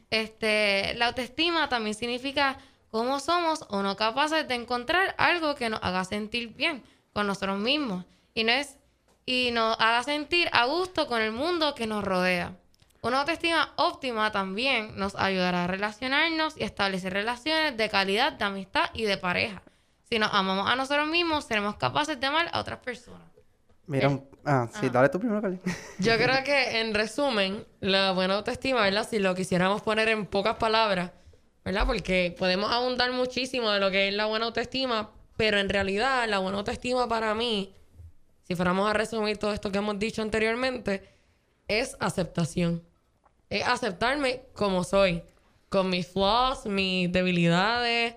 [0.10, 2.58] Este, la autoestima también significa
[2.92, 7.58] cómo somos o no capaces de encontrar algo que nos haga sentir bien con nosotros
[7.58, 8.78] mismos y no es
[9.26, 12.56] y nos haga sentir a gusto con el mundo que nos rodea.
[13.02, 18.90] Una autoestima óptima también nos ayudará a relacionarnos y establecer relaciones de calidad, de amistad
[18.94, 19.62] y de pareja.
[20.10, 23.22] Si nos amamos a nosotros mismos, seremos capaces de amar a otras personas.
[23.88, 25.60] Mira, Eh, un- ah, sí, dale tú primero, Carly.
[26.00, 29.06] Yo creo que en resumen, la buena autoestima, ¿verdad?
[29.10, 31.12] Si lo quisiéramos poner en pocas palabras,
[31.66, 31.86] ¿verdad?
[31.86, 36.40] Porque podemos abundar muchísimo de lo que es la buena autoestima, pero en realidad la
[36.40, 37.74] buena autoestima para mí,
[38.44, 41.10] si fuéramos a resumir todo esto que hemos dicho anteriormente,
[41.68, 42.84] es aceptación.
[43.50, 45.24] Es aceptarme como soy,
[45.70, 48.16] con mis flaws, mis debilidades,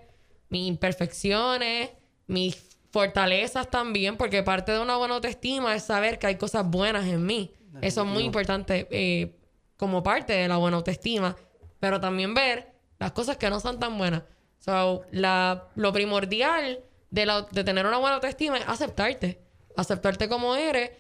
[0.49, 1.91] mis imperfecciones,
[2.27, 2.57] mis
[2.91, 7.25] fortalezas también, porque parte de una buena autoestima es saber que hay cosas buenas en
[7.25, 7.53] mí.
[7.83, 9.37] Eso es muy importante eh,
[9.77, 11.37] como parte de la buena autoestima,
[11.79, 14.23] pero también ver las cosas que no son tan buenas.
[14.59, 19.39] So, la, lo primordial de, la- de tener una buena autoestima es aceptarte,
[19.77, 20.91] aceptarte como eres,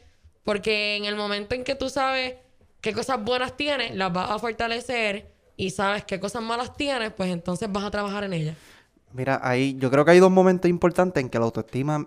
[0.44, 2.34] porque en el momento en que tú sabes
[2.80, 7.30] qué cosas buenas tienes, las vas a fortalecer y sabes qué cosas malas tienes, pues
[7.30, 8.56] entonces vas a trabajar en ellas.
[9.12, 12.06] Mira, ahí yo creo que hay dos momentos importantes en que la autoestima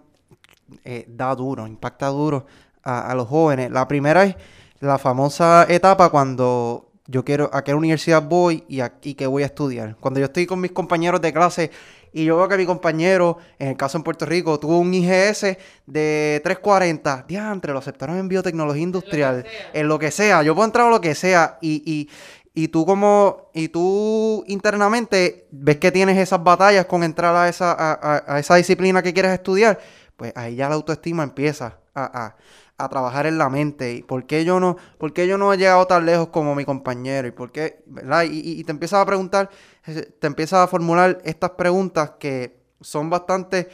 [0.85, 2.45] eh, da duro, impacta duro
[2.83, 3.71] a, a los jóvenes.
[3.71, 4.35] La primera es
[4.79, 9.41] la famosa etapa cuando yo quiero a qué universidad voy y, a, y qué voy
[9.43, 9.95] a estudiar.
[9.99, 11.71] Cuando yo estoy con mis compañeros de clase
[12.13, 15.57] y yo veo que mi compañero, en el caso en Puerto Rico, tuvo un IGS
[15.87, 20.87] de 340, diantre, lo aceptaron en biotecnología industrial, en lo que sea, yo puedo entrar
[20.87, 22.09] a lo que sea y, y,
[22.53, 27.71] y tú como, y tú internamente ves que tienes esas batallas con entrar a esa,
[27.71, 29.79] a, a- a esa disciplina que quieres estudiar,
[30.15, 32.35] pues ahí ya la autoestima empieza a,
[32.79, 33.93] a- trabajar en la mente.
[33.93, 36.65] ¿Y por qué yo no, por qué yo no he llegado tan lejos como mi
[36.65, 37.27] compañero?
[37.27, 37.83] ¿Y por qué?
[37.85, 38.23] ¿Verdad?
[38.29, 39.49] Y, te empiezas a preguntar,
[39.87, 43.69] eh, te empiezas a formular estas preguntas que son bastante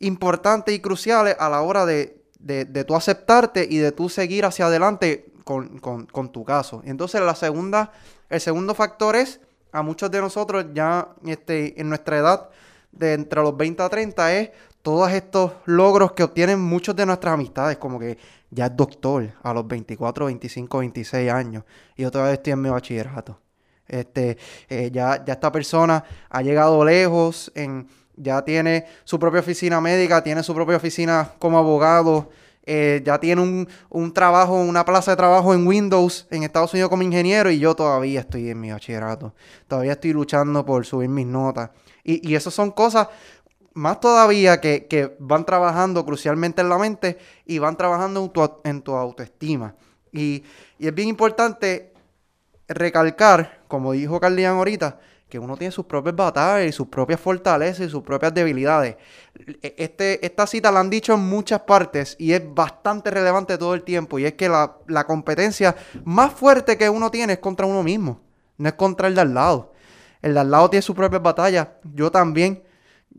[0.00, 4.44] importantes y cruciales a la hora de, de, de tú aceptarte y de tú seguir
[4.44, 6.82] hacia adelante con, con- con tu caso.
[6.84, 7.92] Entonces la segunda,
[8.30, 9.40] el segundo factor es,
[9.72, 12.50] a muchos de nosotros ya este, en nuestra edad,
[12.92, 14.50] de entre los 20 a 30, es
[14.82, 18.18] todos estos logros que obtienen muchos de nuestras amistades, como que
[18.54, 21.64] ya es doctor a los 24, 25, 26 años,
[21.96, 23.40] y yo todavía estoy en mi bachillerato.
[23.86, 24.38] Este,
[24.68, 27.86] eh, ya, ya esta persona ha llegado lejos, en,
[28.16, 32.30] ya tiene su propia oficina médica, tiene su propia oficina como abogado,
[32.66, 36.88] eh, ya tiene un, un trabajo, una plaza de trabajo en Windows en Estados Unidos
[36.88, 39.34] como ingeniero y yo todavía estoy en mi bachillerato.
[39.68, 41.70] Todavía estoy luchando por subir mis notas.
[42.02, 43.08] Y, y son cosas
[43.74, 48.60] más todavía que, que van trabajando crucialmente en la mente y van trabajando en tu,
[48.64, 49.74] en tu autoestima.
[50.12, 50.44] Y,
[50.78, 51.92] y es bien importante
[52.68, 57.86] recalcar, como dijo Carlian ahorita, que uno tiene sus propias batallas y sus propias fortalezas
[57.86, 58.96] y sus propias debilidades.
[59.62, 63.74] E- Este, esta cita la han dicho en muchas partes y es bastante relevante todo
[63.74, 64.18] el tiempo.
[64.18, 68.20] Y es que la, la competencia más fuerte que uno tiene es contra uno mismo,
[68.58, 69.72] no es contra el de al lado.
[70.22, 72.62] El de al lado tiene sus propias batallas, yo también.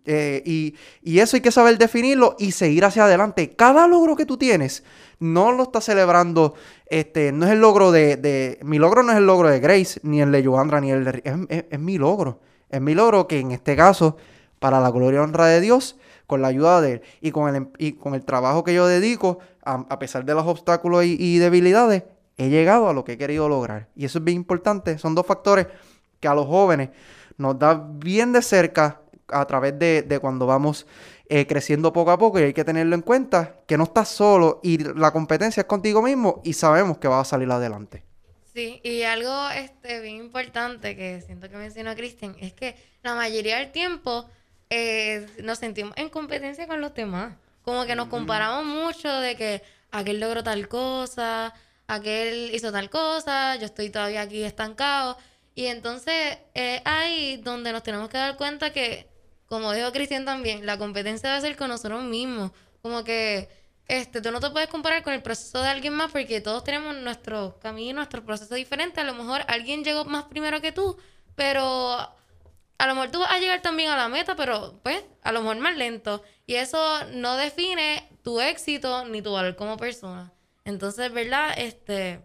[0.05, 3.51] Eh, y, y eso hay que saber definirlo y seguir hacia adelante.
[3.55, 4.83] Cada logro que tú tienes,
[5.19, 6.53] no lo estás celebrando,
[6.87, 9.99] este, no es el logro de, de- Mi logro no es el logro de Grace,
[10.03, 11.21] ni el de Joandra, ni el de...
[11.49, 12.39] Es, es- mi logro.
[12.69, 14.17] Es mi logro que en este caso,
[14.59, 15.95] para la gloria y honra de Dios,
[16.27, 18.85] con la ayuda de Él y con el, em- y con el trabajo que yo
[18.87, 22.03] dedico, a, a pesar de los obstáculos y, y debilidades,
[22.37, 23.87] he llegado a lo que he querido lograr.
[23.95, 24.97] Y eso es bien importante.
[24.99, 25.67] Son dos factores
[26.19, 26.89] que a los jóvenes
[27.37, 30.85] nos da bien de cerca a través de, de cuando vamos
[31.27, 34.59] eh, creciendo poco a poco y hay que tenerlo en cuenta que no estás solo
[34.61, 38.03] y la competencia es contigo mismo y sabemos que vas a salir adelante.
[38.53, 43.57] Sí, y algo este, bien importante que siento que mencionó Cristian es que la mayoría
[43.57, 44.29] del tiempo
[44.69, 47.33] eh, nos sentimos en competencia con los demás.
[47.63, 51.53] Como que nos comparamos mucho de que aquel logró tal cosa,
[51.87, 55.17] aquel hizo tal cosa, yo estoy todavía aquí estancado.
[55.55, 59.07] Y entonces es ahí donde nos tenemos que dar cuenta que,
[59.47, 62.51] como dijo Cristian también, la competencia debe ser con nosotros mismos.
[62.81, 63.49] Como que
[63.87, 66.95] este, tú no te puedes comparar con el proceso de alguien más porque todos tenemos
[66.95, 69.01] nuestro camino, nuestro proceso diferente.
[69.01, 70.97] A lo mejor alguien llegó más primero que tú,
[71.35, 72.15] pero
[72.77, 75.41] a lo mejor tú vas a llegar también a la meta, pero pues a lo
[75.41, 76.23] mejor más lento.
[76.47, 80.33] Y eso no define tu éxito ni tu valor como persona.
[80.63, 81.53] Entonces, ¿verdad?
[81.57, 82.21] Este,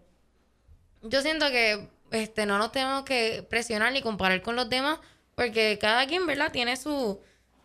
[1.03, 4.99] yo siento que este, no nos tenemos que presionar ni comparar con los demás
[5.41, 6.53] porque cada quien, ¿verdad?
[6.53, 7.19] Tiene su,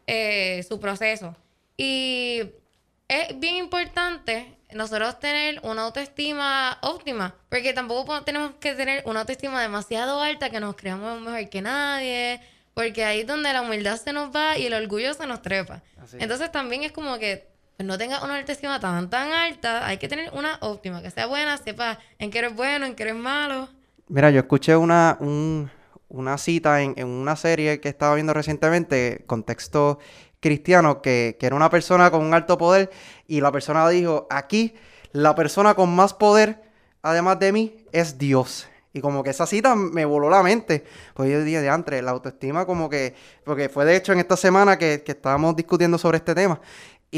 [0.07, 1.35] eh, su proceso.
[1.75, 2.41] Y
[3.09, 9.19] es bien importante nosotros tener una autoestima óptima, porque tampoco po- tenemos que tener una
[9.21, 12.39] autoestima demasiado alta que nos creamos mejor que nadie,
[12.73, 15.81] porque ahí es donde la humildad se nos va y el orgullo se nos trepa.
[16.01, 16.15] Así.
[16.17, 20.07] Entonces también es como que pues, no tengas una autoestima tan tan alta, hay que
[20.07, 23.67] tener una óptima, que sea buena, sepa en qué eres bueno, en qué eres malo.
[24.07, 25.69] Mira, yo escuché una, un-
[26.15, 29.99] una cita en, en una serie que estaba viendo recientemente, contexto
[30.39, 32.91] cristiano, que, que era una persona con un alto poder
[33.28, 34.75] y la persona dijo, aquí
[35.12, 36.62] la persona con más poder,
[37.01, 38.67] además de mí, es Dios.
[38.91, 40.86] Y como que esa cita me voló la mente.
[41.13, 44.38] Pues yo dije, de antes, la autoestima como que, porque fue de hecho en esta
[44.38, 46.62] semana que, que estábamos discutiendo sobre este tema.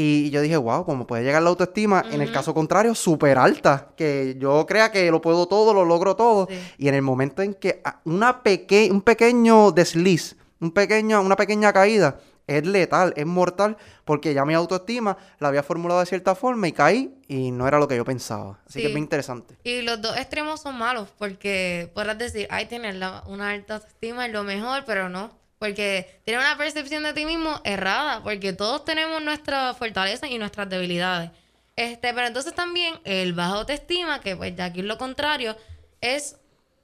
[0.00, 2.04] Y yo dije, wow, ¿cómo puede llegar la autoestima?
[2.12, 3.88] En el caso contrario, súper alta.
[3.96, 6.46] Que yo crea que lo puedo todo, lo logro todo.
[6.48, 6.56] Sí.
[6.78, 11.72] Y en el momento en que una peque- un pequeño desliz, un pequeño, una pequeña
[11.72, 16.68] caída, es letal, es mortal, porque ya mi autoestima la había formulado de cierta forma
[16.68, 18.60] y caí y no era lo que yo pensaba.
[18.68, 19.56] Así que es bien interesante.
[19.64, 24.26] Y los dos extremos son malos porque podrás decir, ay, tener la- una alta autoestima
[24.26, 25.36] es lo mejor, pero no.
[25.58, 30.68] Porque tienes una percepción de ti mismo errada, porque todos tenemos nuestras fortalezas y nuestras
[30.68, 31.30] debilidades.
[31.74, 35.56] Este, pero entonces también el baja autoestima, que pues ya aquí es lo contrario,
[36.00, 36.36] es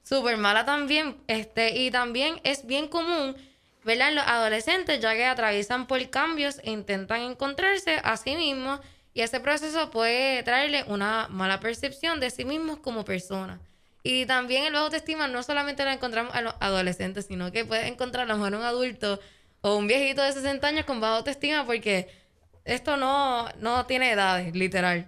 [0.03, 1.17] súper mala también.
[1.27, 3.35] Este, y también es bien común,
[3.83, 4.09] ¿verdad?
[4.09, 8.79] En los adolescentes, ya que atraviesan por cambios e intentan encontrarse a sí mismos.
[9.13, 13.59] Y ese proceso puede traerle una mala percepción de sí mismos como personas.
[14.07, 17.87] Y también el bajo autoestima no solamente lo encontramos a los adolescentes, sino que puede
[17.87, 19.19] encontrar a lo mejor un adulto
[19.61, 22.07] o un viejito de 60 años con bajo autoestima porque
[22.65, 25.07] esto no, no tiene edades, literal.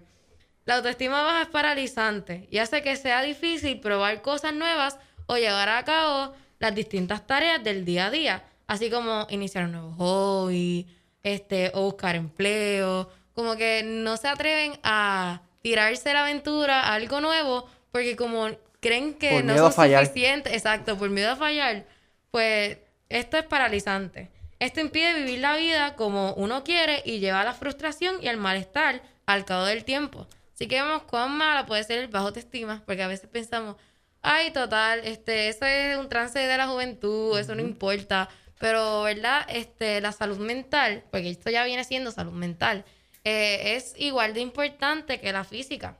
[0.65, 5.69] La autoestima baja es paralizante y hace que sea difícil probar cosas nuevas o llevar
[5.69, 10.87] a cabo las distintas tareas del día a día, así como iniciar un nuevo hobby,
[11.21, 17.21] este, o buscar empleo, como que no se atreven a tirarse la aventura a algo
[17.21, 18.49] nuevo porque como
[18.87, 20.05] creen que Por no miedo a son fallar.
[20.05, 21.85] suficientes, exacto, por miedo a fallar,
[22.31, 22.77] pues
[23.09, 24.29] esto es paralizante.
[24.59, 28.37] Esto impide vivir la vida como uno quiere y lleva a la frustración y al
[28.37, 30.27] malestar al cabo del tiempo.
[30.53, 33.75] Así que vemos cuán malo puede ser el bajo autoestima, porque a veces pensamos,
[34.23, 38.29] ay, total, este, eso es un trance de la juventud, eso no importa.
[38.59, 39.45] Pero, ¿verdad?
[39.49, 42.85] Este, la salud mental, porque esto ya viene siendo salud mental,
[43.23, 45.97] eh, es igual de importante que la física.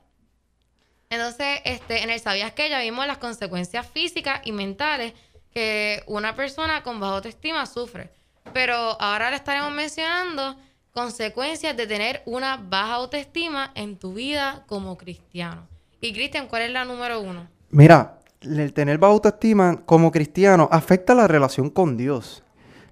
[1.10, 5.14] Entonces, este, en el Sabías que ya vimos las consecuencias físicas y mentales
[5.52, 8.10] que una persona con baja autoestima sufre.
[8.52, 10.56] Pero ahora le estaremos mencionando
[10.92, 15.66] consecuencias de tener una baja autoestima en tu vida como cristiano.
[16.00, 17.48] Y Cristian, ¿cuál es la número uno?
[17.70, 22.42] Mira, el tener baja autoestima como cristiano afecta la relación con Dios.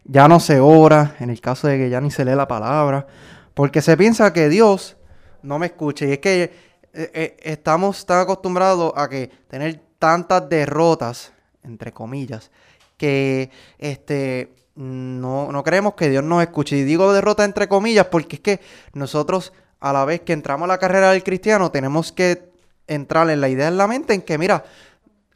[0.04, 3.06] Ya no se ora, en el caso de que ya ni se lee la palabra,
[3.54, 4.96] porque se piensa que Dios
[5.42, 6.06] no me escucha.
[6.06, 6.65] Y es que
[6.96, 11.32] eh, eh, estamos tan acostumbrados a que tener tantas derrotas,
[11.62, 12.50] entre comillas,
[12.96, 16.76] que este no, no creemos que Dios nos escuche.
[16.76, 18.60] Y digo derrota entre comillas porque es que
[18.94, 22.50] nosotros a la vez que entramos a la carrera del cristiano tenemos que
[22.86, 24.64] entrar en la idea en la mente en que, mira,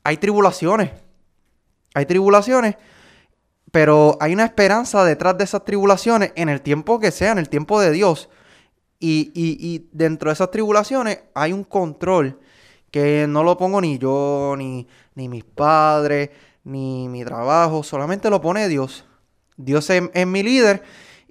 [0.03, 0.91] hay tribulaciones.
[1.93, 2.77] Hay tribulaciones,
[3.71, 7.49] pero hay una esperanza detrás de esas tribulaciones en el tiempo que sea, en el
[7.49, 8.31] tiempo de Dios.
[9.01, 12.39] Y, y- y dentro de esas tribulaciones hay un control
[12.91, 16.31] que no lo pongo ni yo, ni, ni mis padres,
[16.65, 19.05] ni mi trabajo, solamente lo pone Dios.
[19.57, 20.83] Dios es, es mi líder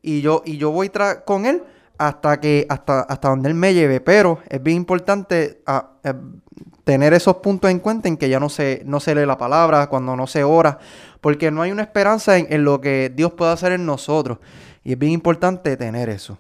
[0.02, 0.92] y yo, y yo voy
[1.26, 1.64] con él
[1.98, 4.02] hasta que hasta, hasta donde él me lleve.
[4.02, 6.14] Pero es bien importante ah, eh,
[6.84, 9.88] tener esos puntos en cuenta en que ya no se, no se lee la palabra,
[9.88, 10.80] cuando no se ora,
[11.22, 14.40] porque no hay una esperanza en, en lo que Dios puede hacer en nosotros.
[14.84, 16.40] Y es bien importante tener eso.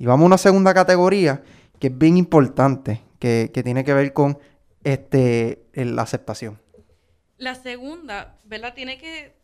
[0.00, 1.42] Y vamos a una segunda categoría
[1.78, 4.38] que es bien importante, que, que tiene que ver con
[4.82, 6.58] este, el- la aceptación.
[7.36, 8.72] La segunda, ¿verdad?
[8.72, 9.36] Tiene que,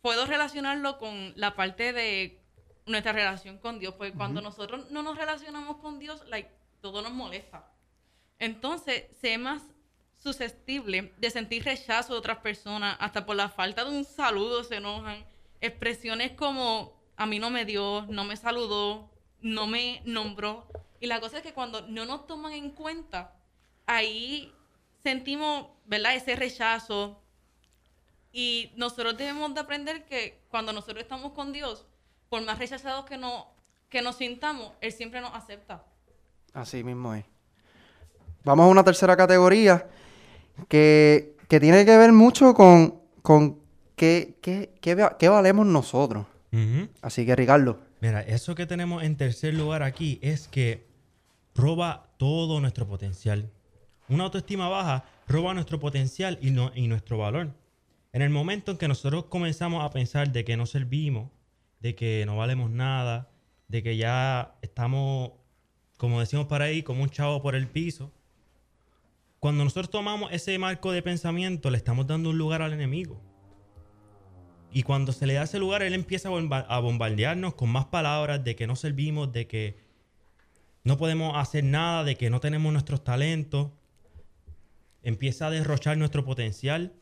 [0.00, 2.40] puedo relacionarlo con la parte de
[2.86, 6.48] nuestra relación con Dios, porque cuando nosotros no nos relacionamos con Dios, like,
[6.80, 7.70] todo nos molesta.
[8.38, 9.60] Entonces, sé más
[10.18, 14.76] susceptible de sentir rechazo de otras personas, hasta por la falta de un saludo se
[14.76, 15.24] enojan.
[15.60, 19.10] Expresiones como, a mí no me dio, no me saludó,
[19.42, 20.66] no me nombró.
[21.00, 23.32] Y la cosa es que cuando no nos toman en cuenta,
[23.86, 24.52] ahí
[25.02, 26.14] sentimos, ¿verdad?
[26.14, 27.20] Ese rechazo.
[28.32, 31.86] Y nosotros debemos de aprender que cuando nosotros estamos con Dios,
[32.28, 33.48] por más rechazados que, no,
[33.88, 35.84] que nos sintamos, Él siempre nos acepta.
[36.52, 37.24] Así mismo es.
[38.44, 39.88] Vamos a una tercera categoría
[40.68, 43.58] que, que tiene que ver mucho con, con
[43.96, 46.26] qué, qué, qué va- qué valemos nosotros.
[47.02, 50.86] Así que, Ricardo, Mira, eso que tenemos en tercer lugar aquí es que
[51.54, 53.50] roba todo nuestro potencial.
[54.08, 57.54] Una autoestima baja roba nuestro potencial y, no- nuestro valor.
[58.12, 61.30] En el momento en que nosotros comenzamos a pensar de que no servimos,
[61.80, 63.28] de que no valemos nada,
[63.68, 65.32] de que ya estamos,
[65.96, 68.10] como decimos por ahí, como un chavo por el piso,
[69.38, 73.20] cuando nosotros tomamos ese marco de pensamiento, le estamos dando un lugar al enemigo.
[74.72, 77.86] Y cuando se le da ese lugar, él empieza a, bomba- a bombardearnos con más
[77.86, 79.76] palabras de que no servimos, de que
[80.84, 83.70] no podemos hacer nada, de que no tenemos nuestros talentos.
[85.02, 86.92] Empieza a derrochar nuestro potencial.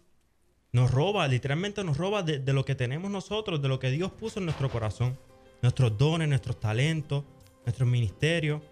[0.72, 4.38] Nos roba, literalmente nos roba de, lo que tenemos nosotros, de lo que Dios puso
[4.38, 5.18] en nuestro corazón.
[5.60, 7.24] Nuestros dones, nuestros talentos,
[7.66, 8.62] nuestros ministerios.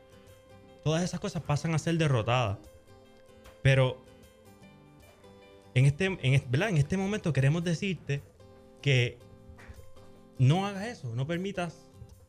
[0.84, 2.58] Todas esas cosas pasan a ser derrotadas.
[3.62, 4.02] Pero
[5.74, 8.22] en este, en, en este momento queremos decirte
[8.86, 9.18] que
[10.38, 11.74] no hagas eso, no permitas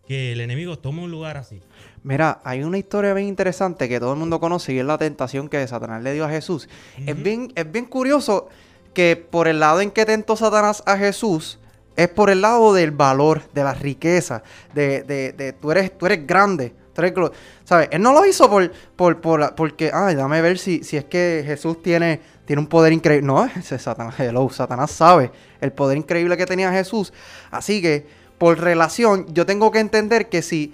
[0.07, 1.61] que el enemigo tome un lugar así.
[2.01, 5.49] mira, hay una historia bien interesante que todo el mundo conoce y es la tentación
[5.49, 6.67] que Satanás le dio a Jesús.
[7.05, 8.49] es, bien, es bien curioso
[8.95, 11.59] que por el lado en que tentó Satanás a Jesús
[11.95, 14.41] es por el lado del valor, de la riqueza,
[14.73, 16.73] de, de, de tú, eres, tú eres grande.
[16.95, 17.31] tú eres glo-
[17.65, 17.89] ¿Sabes?
[17.91, 21.43] Él no lo hizo por, por, por- porque, ay, dame ver si, si es que
[21.45, 23.27] Jesús tiene, tiene un poder increíble.
[23.27, 25.31] No, ese Satanás, hello, Satanás sabe
[25.61, 27.13] el poder increíble que tenía Jesús.
[27.51, 28.07] Así que,
[28.39, 30.73] por relación, yo tengo que entender que si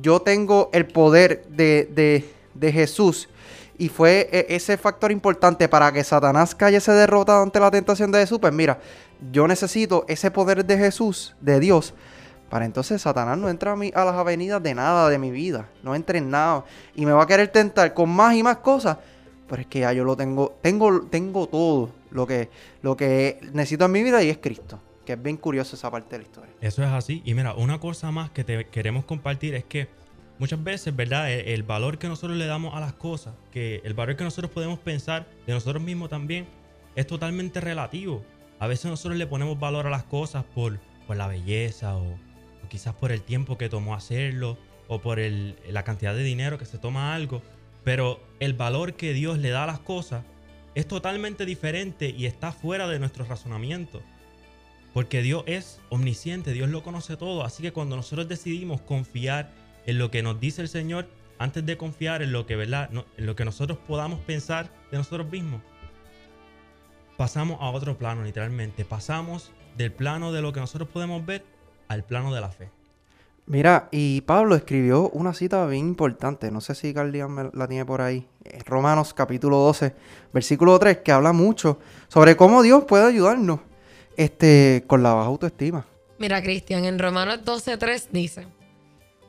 [0.00, 3.28] yo tengo el poder de, de, de Jesús
[3.76, 8.20] y fue e- ese factor importante para que Satanás cayese derrotado ante la tentación de
[8.20, 8.78] Jesús, pues mira,
[9.32, 11.92] yo necesito ese poder de Jesús, de Dios,
[12.48, 15.68] para entonces Satanás no entra a, mí, a las avenidas de nada de mi vida,
[15.82, 16.64] no entre en nada
[16.94, 18.96] y me va a querer tentar con más y más cosas,
[19.48, 22.48] pero es que ya yo lo tengo, tengo, tengo todo lo que,
[22.82, 26.10] lo que necesito en mi vida y es Cristo, que es bien curioso esa parte
[26.16, 26.54] de la historia.
[26.60, 27.22] Eso es así.
[27.24, 29.88] Y mira, una cosa más que te queremos compartir es que
[30.38, 31.30] muchas veces, ¿verdad?
[31.32, 34.50] El, el valor que nosotros le damos a las cosas, que el valor que nosotros
[34.50, 36.46] podemos pensar de nosotros mismos también,
[36.94, 38.22] es totalmente relativo.
[38.58, 42.68] A veces nosotros le ponemos valor a las cosas por, por la belleza o, o
[42.68, 46.64] quizás por el tiempo que tomó hacerlo o por el- la cantidad de dinero que
[46.64, 47.40] se toma algo.
[47.84, 50.24] Pero el valor que Dios le da a las cosas
[50.74, 54.02] es totalmente diferente y está fuera de nuestro razonamiento.
[54.92, 57.44] Porque Dios es omnisciente, Dios lo conoce todo.
[57.44, 59.50] Así que cuando nosotros decidimos confiar
[59.86, 61.08] en lo que nos dice el Señor,
[61.38, 62.90] antes de confiar en lo que, ¿verdad?
[63.16, 65.62] En lo que nosotros podamos pensar de nosotros mismos,
[67.16, 68.84] pasamos a otro plano, literalmente.
[68.84, 71.44] Pasamos del plano de lo que nosotros podemos ver
[71.88, 72.70] al plano de la fe.
[73.48, 78.02] Mira, y Pablo escribió una cita bien importante, no sé si Carlian la tiene por
[78.02, 78.26] ahí,
[78.66, 79.94] Romanos capítulo 12,
[80.34, 81.78] versículo 3, que habla mucho
[82.08, 83.60] sobre cómo Dios puede ayudarnos
[84.18, 85.86] este, con la baja autoestima.
[86.18, 88.48] Mira, Cristian, en Romanos 12:3 dice,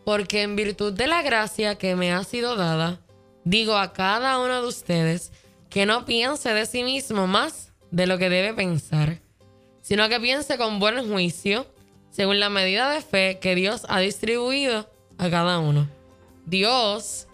[0.04, 3.00] porque en virtud de la gracia que me ha sido dada,
[3.46, 5.32] digo a cada uno de ustedes
[5.70, 9.22] que no piense de sí mismo más de lo que debe pensar,
[9.82, 11.68] sino que piense con buen juicio,
[12.10, 15.88] según la medida de fe que Dios ha distribuido a cada uno.
[16.45, 17.28] Dios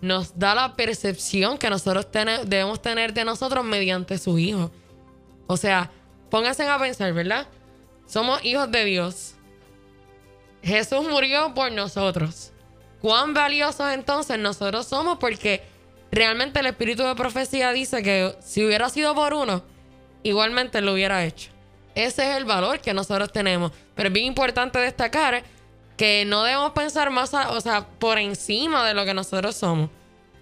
[0.00, 2.06] nos da la percepción que nosotros
[2.44, 4.70] debemos tener de nosotros mediante su Hijo.
[5.46, 5.90] O sea,
[6.30, 7.46] pónganse a pensar, ¿verdad?
[8.06, 9.34] Somos hijos de Dios.
[10.62, 12.52] Jesús murió por nosotros.
[13.00, 15.18] ¿Cuán valiosos entonces nosotros somos?
[15.18, 15.62] Porque
[16.10, 19.62] realmente el espíritu de profecía dice que si hubiera sido por uno,
[20.22, 21.50] igualmente lo hubiera hecho.
[21.96, 23.72] Ese es el valor que nosotros tenemos.
[23.96, 25.42] Pero es bien importante destacar
[25.96, 29.90] que no debemos pensar más, a- o sea, por encima de lo que nosotros somos.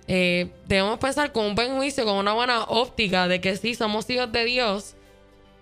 [0.07, 4.11] Eh, debemos pensar con un buen juicio, con una buena óptica de que sí somos
[4.11, 4.97] hijos de Dios,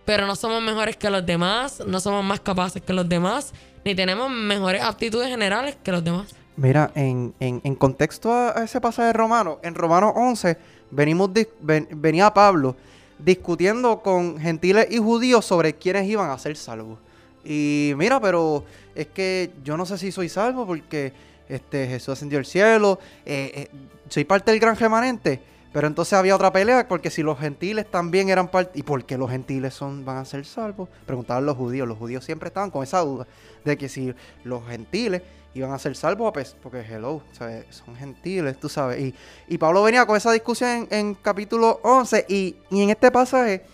[0.05, 3.53] pero no somos mejores que los demás, no somos más capaces que los demás,
[3.85, 6.35] ni tenemos mejores aptitudes generales que los demás.
[6.57, 10.57] Mira, en, en- contexto a, ese pasaje de Romano, en Romanos 11
[10.91, 12.75] venimos ven- venía Pablo
[13.19, 16.99] discutiendo con gentiles y judíos sobre quiénes iban a ser salvos.
[17.45, 21.13] Y mira, pero es que yo no sé si soy salvo porque
[21.49, 23.69] este, Jesús ascendió al cielo, eh, eh,
[24.09, 25.41] soy parte del gran remanente.
[25.73, 28.79] Pero entonces había otra pelea porque si los gentiles también eran parte...
[28.79, 30.89] ¿Y por qué los gentiles son, van a ser salvos?
[31.07, 31.89] Preguntaban los judíos.
[31.89, 33.27] Los judíos siempre estaban con esa duda
[33.65, 34.15] de que si
[34.45, 35.23] los gentiles
[35.55, 37.65] iban a ser salvos, pues, porque hello, ¿sabes?
[37.71, 39.01] son gentiles, tú sabes.
[39.01, 39.15] Y,
[39.49, 43.65] y Pablo venía con esa discusión en, capítulo 11 y, y en este pasaje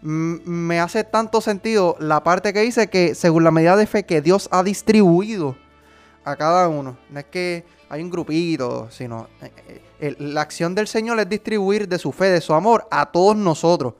[0.00, 4.20] me hace tanto sentido la parte que dice que según la medida de fe que
[4.20, 5.56] Dios ha distribuido
[6.24, 6.96] a cada uno.
[7.10, 11.88] No es que hay un grupito, sino eh, eh, la acción del Señor es distribuir
[11.88, 13.94] de su fe, de su amor a todos nosotros.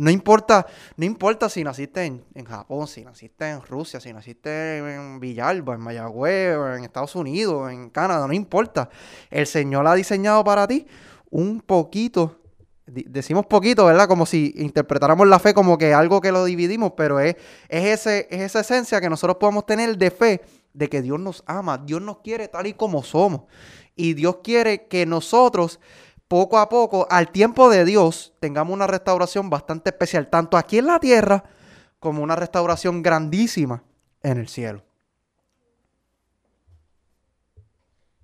[0.00, 0.66] No importa,
[0.96, 5.80] no importa si naciste en, Japón, si naciste en Rusia, si naciste en Villalba, en
[5.80, 8.88] Mayagüez, en Estados Unidos, en Canadá, no importa.
[9.28, 10.86] El Señor ha diseñado para ti
[11.28, 12.40] un poquito,
[12.86, 14.08] decimos poquito, ¿verdad?
[14.08, 17.36] Como si interpretáramos la fe como que algo que lo dividimos, pero es,
[17.68, 20.40] es, ese, es esa esencia que nosotros podemos tener de fe,
[20.72, 23.42] de que Dios nos ama, Dios nos quiere tal y como somos.
[23.96, 25.80] Y Dios quiere que nosotros
[26.28, 30.86] poco a poco, al tiempo de Dios, tengamos una restauración bastante especial, tanto aquí en
[30.86, 31.42] la tierra
[31.98, 33.82] como una restauración grandísima
[34.22, 34.84] en el cielo.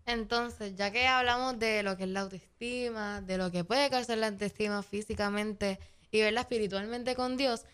[0.06, 4.18] Entonces, ya que hablamos de lo que es la autoestima, de lo que puede causar
[4.18, 5.80] la autoestima físicamente
[6.12, 7.64] y verla espiritualmente con Dios,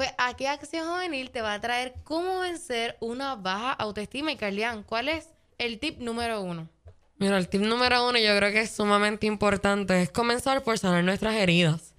[0.00, 4.32] pues aquí Acción Juvenil te va a traer cómo vencer una baja autoestima.
[4.32, 5.28] Y Carlian, ¿cuál es
[5.58, 6.70] el tip número uno?
[7.18, 11.04] Mira, el tip número uno yo creo que es sumamente importante, es comenzar por sanar
[11.04, 11.94] nuestras heridas.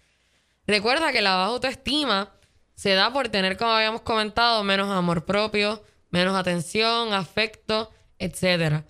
[0.66, 2.32] Recuerda que la baja autoestima
[2.74, 8.84] se da por tener, como habíamos comentado, menos amor propio, menos atención, afecto, etc.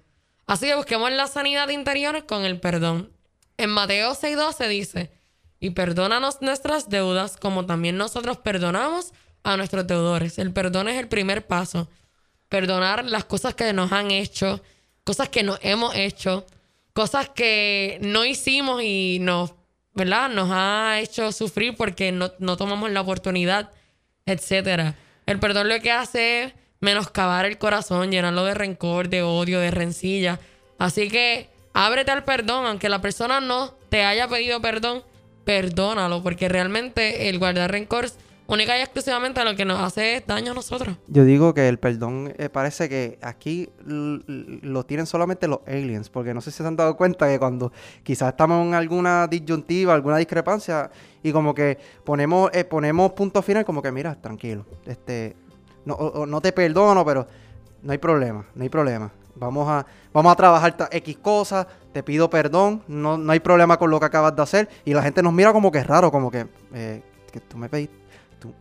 [0.45, 3.11] Así que busquemos la sanidad interior con el perdón.
[3.57, 5.11] En Mateo 6:12 dice,
[5.61, 10.37] y perdónanos nuestras deudas como también nosotros perdonamos a nuestros deudores.
[10.39, 11.87] El perdón es el primer paso.
[12.49, 14.61] Perdonar las cosas que nos han hecho,
[15.05, 16.45] cosas que nos hemos hecho,
[16.91, 19.53] cosas que no hicimos y nos
[19.93, 20.29] ¿verdad?
[20.29, 23.71] Nos ha hecho sufrir porque no, no tomamos la oportunidad,
[24.25, 24.95] etcétera.
[25.25, 29.71] El perdón lo que hace es menoscabar el corazón, llenarlo de rencor, de odio, de
[29.71, 30.39] rencilla.
[30.77, 35.03] Así que ábrete al perdón, aunque la persona no te haya pedido perdón,
[35.43, 38.07] perdónalo, porque realmente el guardar rencor
[38.47, 40.97] única y exclusivamente lo que nos hace daño a nosotros.
[41.07, 46.33] Yo digo que el perdón eh, parece que aquí lo tienen solamente los aliens, porque
[46.33, 47.71] no sé si se han dado cuenta que cuando
[48.03, 50.91] quizás estamos en alguna disyuntiva, alguna discrepancia,
[51.23, 55.35] y como que ponemos, eh, ponemos punto final, como que mira, tranquilo, este,
[55.85, 57.25] no, o no te perdono, pero
[57.81, 59.11] no hay problema, no hay problema.
[59.35, 63.89] Vamos a, vamos a trabajar X cosas, te pido perdón, no, no hay problema con
[63.89, 64.69] lo que acabas de hacer.
[64.85, 67.01] Y la gente nos mira como que es raro, como que, eh,
[67.31, 67.95] que tú me pediste,
[68.39, 68.53] tú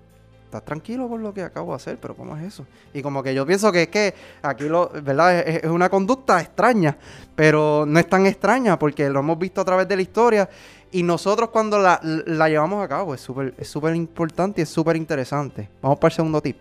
[0.45, 2.67] estás tranquilo por lo que acabo de hacer, pero ¿cómo es eso?
[2.93, 5.41] Y como que yo pienso que es que aquí, lo, ¿verdad?
[5.41, 6.97] Es, una conducta extraña,
[7.35, 10.49] pero no es tan extraña porque lo hemos visto a través de la historia.
[10.93, 14.69] Y nosotros cuando la, la llevamos a cabo es súper es súper importante y es
[14.69, 15.69] súper interesante.
[15.81, 16.61] Vamos para el segundo tip.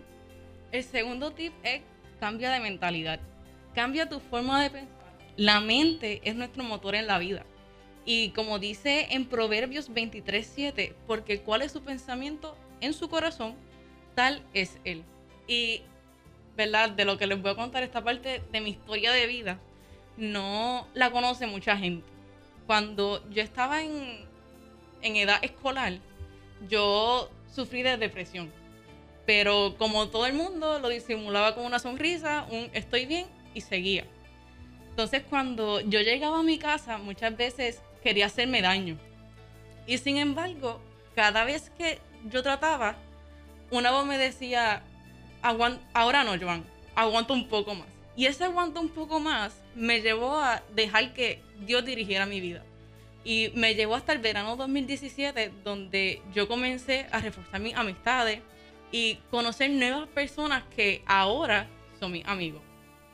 [0.72, 1.82] El segundo tip es
[2.20, 3.20] cambia de mentalidad.
[3.74, 4.97] Cambia tu forma de pensar.
[5.38, 7.45] La mente es nuestro motor en la vida.
[8.05, 13.55] Y como dice en Proverbios 23:7, porque cuál es su pensamiento en su corazón,
[14.15, 15.03] tal es él.
[15.47, 15.82] Y,
[16.57, 16.89] ¿verdad?
[16.89, 19.59] De lo que les voy a contar esta parte de mi historia de vida,
[20.17, 22.07] no la conoce mucha gente.
[22.65, 24.26] Cuando yo estaba en,
[25.01, 25.99] en edad escolar,
[26.67, 28.51] yo sufrí de depresión.
[29.26, 34.06] Pero como todo el mundo lo disimulaba con una sonrisa, un estoy bien y seguía.
[34.89, 38.97] Entonces cuando yo llegaba a mi casa muchas veces quería hacerme daño.
[39.88, 40.82] Y sin embargo,
[41.16, 42.95] cada vez que yo trataba,
[43.72, 44.84] una voz me decía,
[45.41, 46.64] "Aguan- ahora no, Joan,
[46.95, 47.88] aguanta un poco más.
[48.16, 52.64] Y ese aguanta un poco más me llevó a dejar que Dios dirigiera mi vida.
[53.24, 58.41] Y me llevó hasta el verano 2017, donde yo comencé a reforzar mis amistades
[58.91, 61.68] y conocer nuevas personas que ahora
[62.00, 62.62] son mis amigos.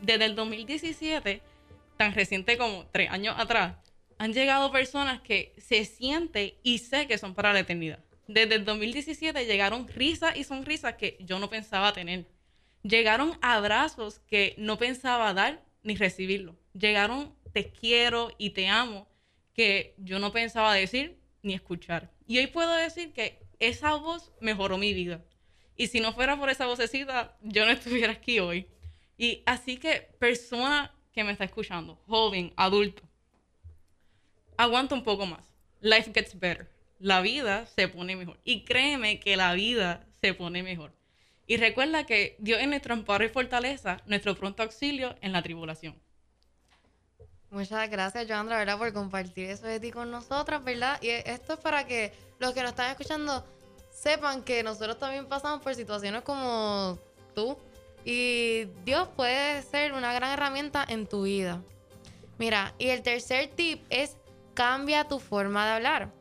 [0.02, 1.42] Desde el 2017,
[1.98, 3.76] tan reciente como tres años atrás,
[4.18, 8.00] han llegado personas que se siente y sé que son para la eternidad.
[8.28, 12.26] Desde el 2017 llegaron risas y sonrisas que yo no pensaba tener.
[12.84, 16.56] Llegaron abrazos que no pensaba dar ni recibirlo.
[16.74, 19.08] Llegaron te quiero y te amo
[19.54, 22.12] que yo no pensaba decir ni escuchar.
[22.28, 25.24] Y hoy puedo decir que esa voz mejoró mi vida.
[25.78, 28.68] Y si no fuera por esa vocecita, yo no estuviera aquí hoy.
[29.18, 33.04] Y así que, persona que me está escuchando, joven, adulto,
[34.58, 35.44] aguanta un poco más.
[35.80, 36.70] Life gets better.
[37.00, 38.40] La vida se pone mejor.
[38.44, 40.94] Y créeme que la vida se pone mejor.
[41.48, 45.96] Y recuerda que Dios es nuestro amparo y fortaleza, nuestro pronto auxilio en la tribulación.
[47.52, 48.78] Muchas gracias, Joandra, ¿verdad?
[48.78, 51.00] Por compartir eso de ti con nosotras, ¿verdad?
[51.02, 53.46] Y esto es para que los que nos están escuchando
[53.92, 57.00] sepan que nosotros también pasamos por situaciones como
[57.34, 57.58] tú.
[58.06, 61.62] Y Dios puede ser una gran herramienta en tu vida.
[62.38, 64.16] Mira, y el tercer tip es
[64.54, 66.12] cambia tu forma de hablar.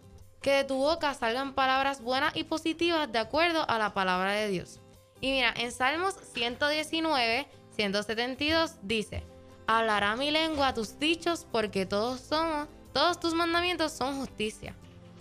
[0.41, 4.49] Que de tu boca salgan palabras buenas y positivas de acuerdo a la palabra de
[4.49, 4.81] Dios.
[5.21, 9.25] Y mira, en Salmos 119, 172 dice,
[9.67, 14.75] hablará mi lengua tus dichos porque todos somos, todos tus mandamientos son justicia.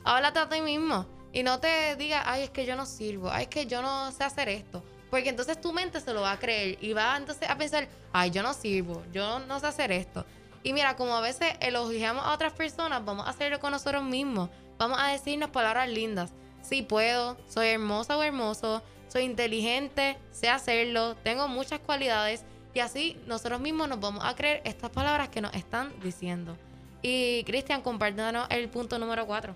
[0.04, 3.44] Háblate a ti mismo y no te digas, ay, es que yo no sirvo, ay,
[3.44, 4.84] es que yo no sé hacer esto.
[5.14, 8.32] Porque entonces tu mente se lo va a creer y va entonces a pensar, ay,
[8.32, 10.26] yo no sirvo, yo no sé hacer esto.
[10.64, 14.50] Y mira, como a veces elogiamos a otras personas, vamos a hacerlo con nosotros mismos.
[14.80, 16.34] Vamos a decirnos palabras lindas.
[16.64, 22.44] Sí puedo, soy hermosa o hermoso, soy inteligente, sé hacerlo, tengo muchas cualidades.
[22.74, 26.58] Y así nosotros mismos nos vamos a creer estas palabras que nos están diciendo.
[27.04, 29.56] Y Cristian, compártanos el punto número 4.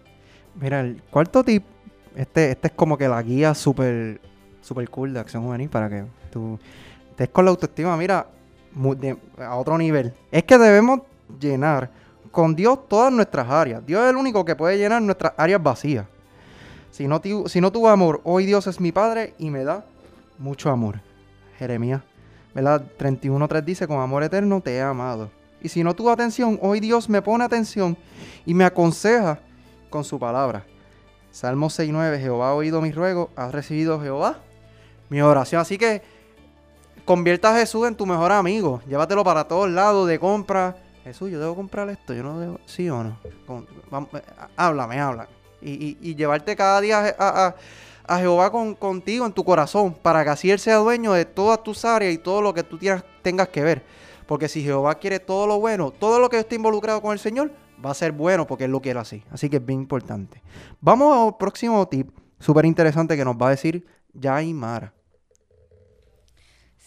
[0.54, 1.64] Mira, el cuarto tip,
[2.16, 4.22] este, este es como que la guía súper
[4.68, 6.60] super cool de acción juvenil para que tú
[7.12, 8.28] estés con la autoestima, mira,
[9.40, 10.14] a otro nivel.
[10.32, 11.02] Es que debemos
[11.40, 11.90] llenar
[12.32, 13.86] con Dios todas nuestras áreas.
[13.86, 16.06] Dios es el único que puede llenar nuestras áreas vacías.
[16.92, 19.86] Si no, si no tuvo amor, hoy Dios es mi Padre y me da
[20.38, 21.00] mucho amor.
[21.58, 22.02] Jeremías,
[22.54, 22.84] ¿verdad?
[23.00, 25.32] 31.3 dice, con amor eterno te he amado.
[25.62, 27.98] Y si no tuvo atención, hoy Dios me pone atención
[28.46, 29.40] y me aconseja
[29.90, 30.66] con su palabra.
[31.32, 34.40] Salmo 6.9, Jehová ha oído mi ruego, has recibido Jehová
[35.10, 35.62] mi oración.
[35.62, 36.02] Así que
[37.06, 38.82] convierta a Jesús en tu mejor amigo.
[38.88, 40.76] Llévatelo para todos lados de compra.
[41.04, 43.18] Jesús, yo debo comprar esto, yo no debo, sí o no.
[43.46, 44.22] Con- vamos, eh,
[44.58, 45.30] háblame, háblame.
[45.62, 47.56] Y, llevarte cada día a,
[48.08, 51.64] a- Jehová con, contigo en tu corazón, para que así Él sea dueño de todas
[51.64, 53.84] tus áreas y todo lo que tú tienes- tengas que ver.
[54.28, 57.52] Porque si Jehová quiere todo lo bueno, todo lo que esté involucrado con el Señor,
[57.84, 59.24] va a ser bueno porque Él lo quiere así.
[59.32, 60.42] Así que es bien importante.
[60.82, 64.94] Vamos al próximo tip, súper interesante que nos va a decir Yaimara.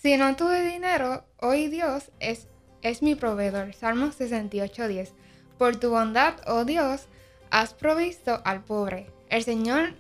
[0.03, 2.49] Si no tuve dinero, hoy Dios es,
[2.81, 3.75] es mi proveedor.
[3.75, 5.11] Salmo 68.10.
[5.59, 7.03] Por tu bondad, oh Dios,
[7.51, 9.09] has provisto al pobre.
[9.29, 9.93] El Señor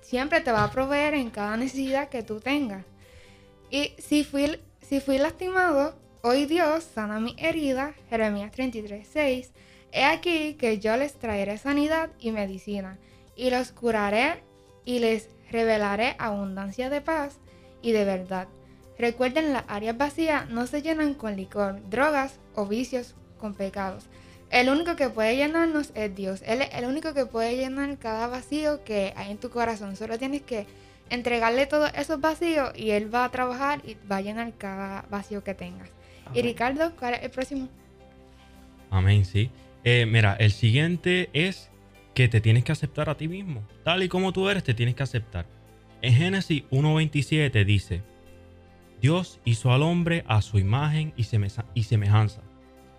[0.00, 2.86] siempre te va a proveer en cada necesidad que tú tengas.
[3.70, 7.92] Y si fui, si fui lastimado, hoy Dios sana mi herida.
[8.08, 9.50] Jeremías 33.6.
[9.92, 12.98] He aquí que yo les traeré sanidad y medicina,
[13.36, 14.42] y los curaré
[14.86, 17.36] y les revelaré abundancia de paz
[17.82, 18.48] y de verdad.
[19.02, 24.04] Recuerden, las áreas vacías no se llenan con licor, drogas o vicios con pecados.
[24.48, 26.40] El único que puede llenarnos es Dios.
[26.46, 29.96] Él es el único que puede llenar cada vacío que hay en tu corazón.
[29.96, 30.68] Solo tienes que
[31.10, 35.42] entregarle todos esos vacíos y Él va a trabajar y va a llenar cada vacío
[35.42, 35.90] que tengas.
[36.32, 36.42] Y.
[36.42, 37.68] Ricardo, ¿cuál es el próximo?
[38.88, 39.50] Amén, sí.
[39.82, 41.72] Eh, mira, el siguiente es
[42.14, 43.66] que te tienes que aceptar a ti mismo.
[43.82, 45.46] Tal y como tú eres, te tienes que aceptar.
[46.02, 48.11] En Génesis 1.27 dice,
[49.02, 52.40] Dios hizo al hombre a su imagen y, semejanza.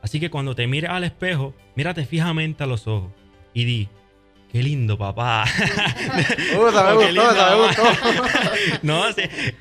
[0.01, 3.11] Así que cuando te mires al espejo, mírate fijamente a los ojos
[3.53, 3.89] y di,
[4.51, 5.45] qué lindo papá.
[6.55, 7.83] Uh, me Oh, gustó, me gustó.
[8.83, 9.03] no,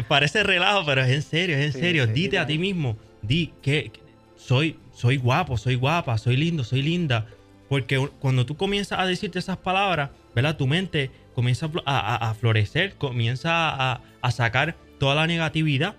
[0.08, 2.06] parece relajo, pero es en serio, es en Sí, serio.
[2.06, 3.92] sí, Dite a ti mismo, di que
[4.36, 7.26] soy, soy guapo, soy guapa, soy lindo, soy linda.
[7.68, 10.56] Porque cuando tú comienzas a decirte esas palabras, ¿verdad?
[10.56, 15.26] Tu mente comienza a flo- a, a- a florecer, comienza a, a sacar toda la
[15.26, 15.94] negatividad.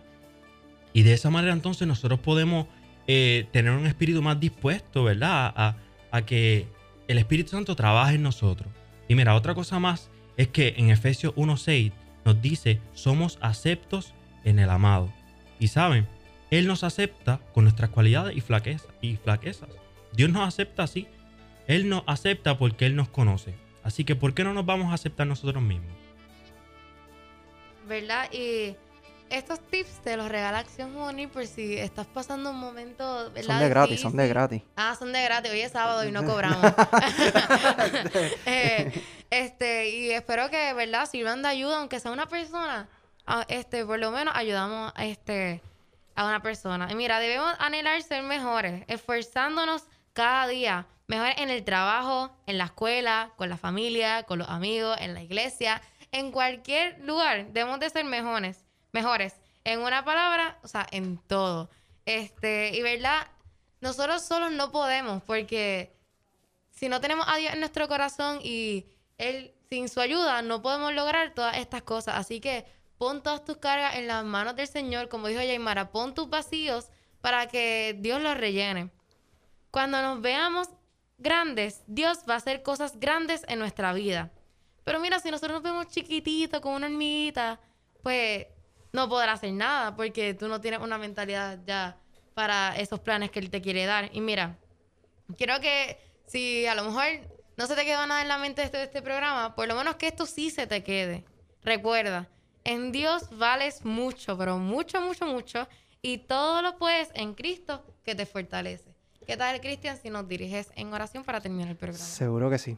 [0.94, 2.68] Y de esa manera entonces nosotros podemos
[3.08, 5.54] eh, tener un espíritu más dispuesto, ¿verdad?
[5.56, 5.76] A,
[6.12, 6.68] a que
[7.08, 8.72] el Espíritu Santo trabaje en nosotros.
[9.08, 11.91] Y mira, otra cosa más es que en Efesios 1.6
[12.26, 14.14] nos dice, somos aceptos
[14.44, 15.12] en el amado.
[15.60, 16.08] Y saben,
[16.52, 19.70] Él nos acepta con nuestras cualidades y, y flaquezas.
[20.14, 21.08] Dios nos acepta así.
[21.68, 23.56] Él nos acepta porque Él nos conoce.
[23.84, 25.91] Así que, ¿por qué no nos vamos a aceptar nosotros mismos?
[27.88, 28.32] ¿Verdad?
[28.32, 28.76] Y
[29.34, 33.53] estos tips te los regala Acción Juvenil por si estás pasando un momento, ¿verdad?
[33.55, 34.61] Son de gratis, son de gratis.
[34.75, 35.51] Ah, son de gratis.
[35.51, 36.61] Hoy es sábado y no cobramos.
[38.45, 38.91] Eh,
[39.29, 41.09] este, y espero que, ¿verdad?
[41.09, 42.88] Sirvan de ayuda, aunque sea una persona.
[43.25, 45.61] ah, este, por lo menos ayudamos a, este,
[46.15, 46.88] a una persona.
[46.91, 50.86] Y mira, debemos anhelar ser mejores, esforzándonos cada día.
[51.07, 55.21] Mejores en el trabajo, en la escuela, con la familia, con los amigos, en la
[55.23, 55.81] iglesia,
[56.11, 57.47] en cualquier lugar.
[57.47, 58.62] Debemos de ser mejores.
[58.94, 59.36] Mejores.
[59.66, 61.70] En una palabra, o sea, en todo.
[62.06, 63.28] Este, y verdad,
[63.82, 65.94] nosotros solos no podemos, porque
[66.72, 68.86] si no tenemos a Dios en nuestro corazón y
[69.18, 72.16] Él sin su ayuda no podemos lograr todas estas cosas.
[72.16, 72.66] Así que
[72.98, 76.89] pon todas tus cargas en las manos del Señor, como dijo Yaimara, pon tus vacíos
[77.22, 78.91] para que Dios los rellene.
[79.72, 80.70] Cuando nos veamos
[81.18, 84.32] grandes, Dios va a hacer cosas grandes en nuestra vida.
[84.84, 87.60] Pero mira, si nosotros nos vemos chiquititos, como una hormiguita,
[88.04, 88.46] pues
[88.94, 91.98] no podrá hacer nada porque tú no tienes una mentalidad ya
[92.36, 94.10] para esos planes que Él te quiere dar.
[94.14, 94.58] Y mira,
[95.36, 97.04] quiero que si a lo mejor
[97.58, 99.76] no se te quedó nada en la mente de este, de este programa, por lo
[99.76, 101.26] menos que esto sí se te quede.
[101.64, 102.30] Recuerda,
[102.64, 105.68] en Dios vales mucho, pero mucho, mucho, mucho.
[106.04, 108.94] Y todo lo puedes en Cristo que te fortalece.
[109.26, 112.04] ¿Qué tal, Cristian, si nos diriges en oración para terminar el programa?
[112.04, 112.78] Seguro que sí.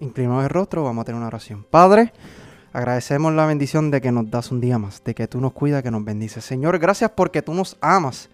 [0.00, 1.62] Inclinamos el rostro, vamos a tener una oración.
[1.64, 2.12] Padre,
[2.76, 5.82] agradecemos la bendición de que nos das un día más, de que tú nos cuidas,
[5.82, 6.44] que nos bendices.
[6.44, 8.28] Señor, gracias porque tú nos amas.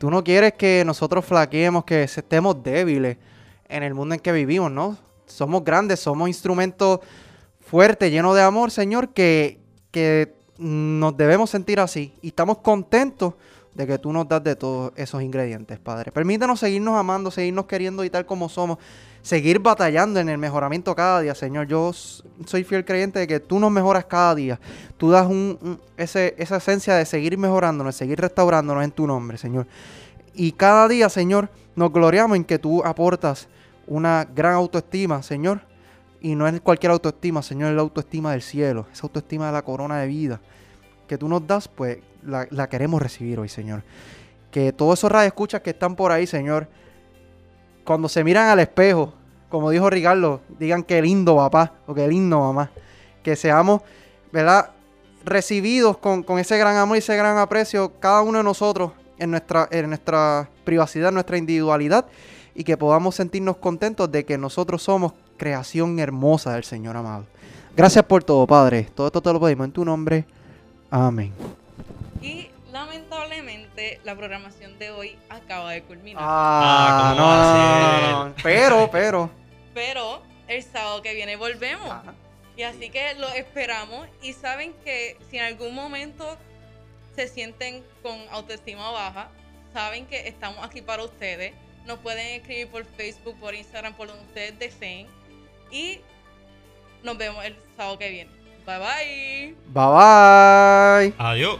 [0.00, 3.16] Tú no quieres que nosotros flaqueemos, que estemos débiles
[3.68, 4.98] en el mundo en que vivimos, ¿no?
[5.26, 6.98] Somos grandes, somos instrumentos
[7.60, 9.60] fuertes, llenos de amor, Señor, que,
[9.92, 12.12] que nos debemos sentir así.
[12.22, 13.34] Y estamos contentos
[13.74, 16.10] de que tú nos das de todos esos ingredientes, Padre.
[16.12, 18.78] Permítanos seguirnos amando, seguirnos queriendo y tal como somos.
[19.22, 21.66] Seguir batallando en el mejoramiento cada día, Señor.
[21.66, 24.58] Yo soy fiel creyente de que tú nos mejoras cada día.
[24.96, 29.66] Tú das un, un- esa esencia de seguir mejorándonos, seguir restaurándonos en tu nombre, Señor.
[30.34, 33.46] Y cada día, Señor, nos gloriamos en que tú aportas
[33.86, 35.60] una gran autoestima, Señor.
[36.22, 39.62] Y no es cualquier autoestima, Señor, es la autoestima del cielo, esa autoestima de la
[39.62, 40.40] corona de vida
[41.06, 43.82] que tú nos das, pues la, queremos recibir hoy, Señor.
[44.50, 46.68] Que todos esos radioescuchas que están por ahí, Señor,
[47.84, 49.14] cuando se miran al espejo,
[49.48, 52.70] como dijo Ricardo, digan qué lindo papá o qué lindo mamá.
[53.22, 53.82] Que seamos,
[54.32, 54.70] ¿verdad?
[55.24, 59.30] Recibidos con, con ese gran amor y ese gran aprecio, cada uno de nosotros en
[59.30, 62.06] nuestra, en nuestra privacidad, en nuestra individualidad,
[62.54, 67.26] y que podamos sentirnos contentos de que nosotros somos creación hermosa del Señor amado.
[67.76, 68.88] Gracias por todo, Padre.
[68.94, 70.24] Todo esto te lo pedimos en tu nombre.
[70.90, 71.32] Amén.
[74.04, 76.22] La programación de hoy acaba de culminar.
[76.26, 78.34] Ah, ¿cómo no, va a no, no.
[78.42, 79.30] Pero, pero.
[79.74, 81.90] Pero el sábado que viene volvemos.
[81.90, 82.14] Ajá.
[82.56, 84.06] Y así que lo esperamos.
[84.20, 86.36] Y saben que si en algún momento
[87.16, 89.28] se sienten con autoestima baja,
[89.72, 91.54] saben que estamos aquí para ustedes.
[91.86, 95.06] Nos pueden escribir por Facebook, por Instagram, por donde ustedes deseen.
[95.70, 96.00] Y
[97.02, 98.30] nos vemos el sábado que viene.
[98.66, 99.54] Bye bye.
[99.68, 101.14] Bye bye.
[101.18, 101.58] Adiós.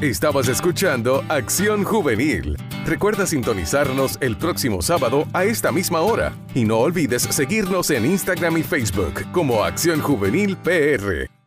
[0.00, 2.56] Estabas escuchando Acción Juvenil.
[2.86, 8.56] Recuerda sintonizarnos el próximo sábado a esta misma hora y no olvides seguirnos en Instagram
[8.56, 11.39] y Facebook como Acción Juvenil PR.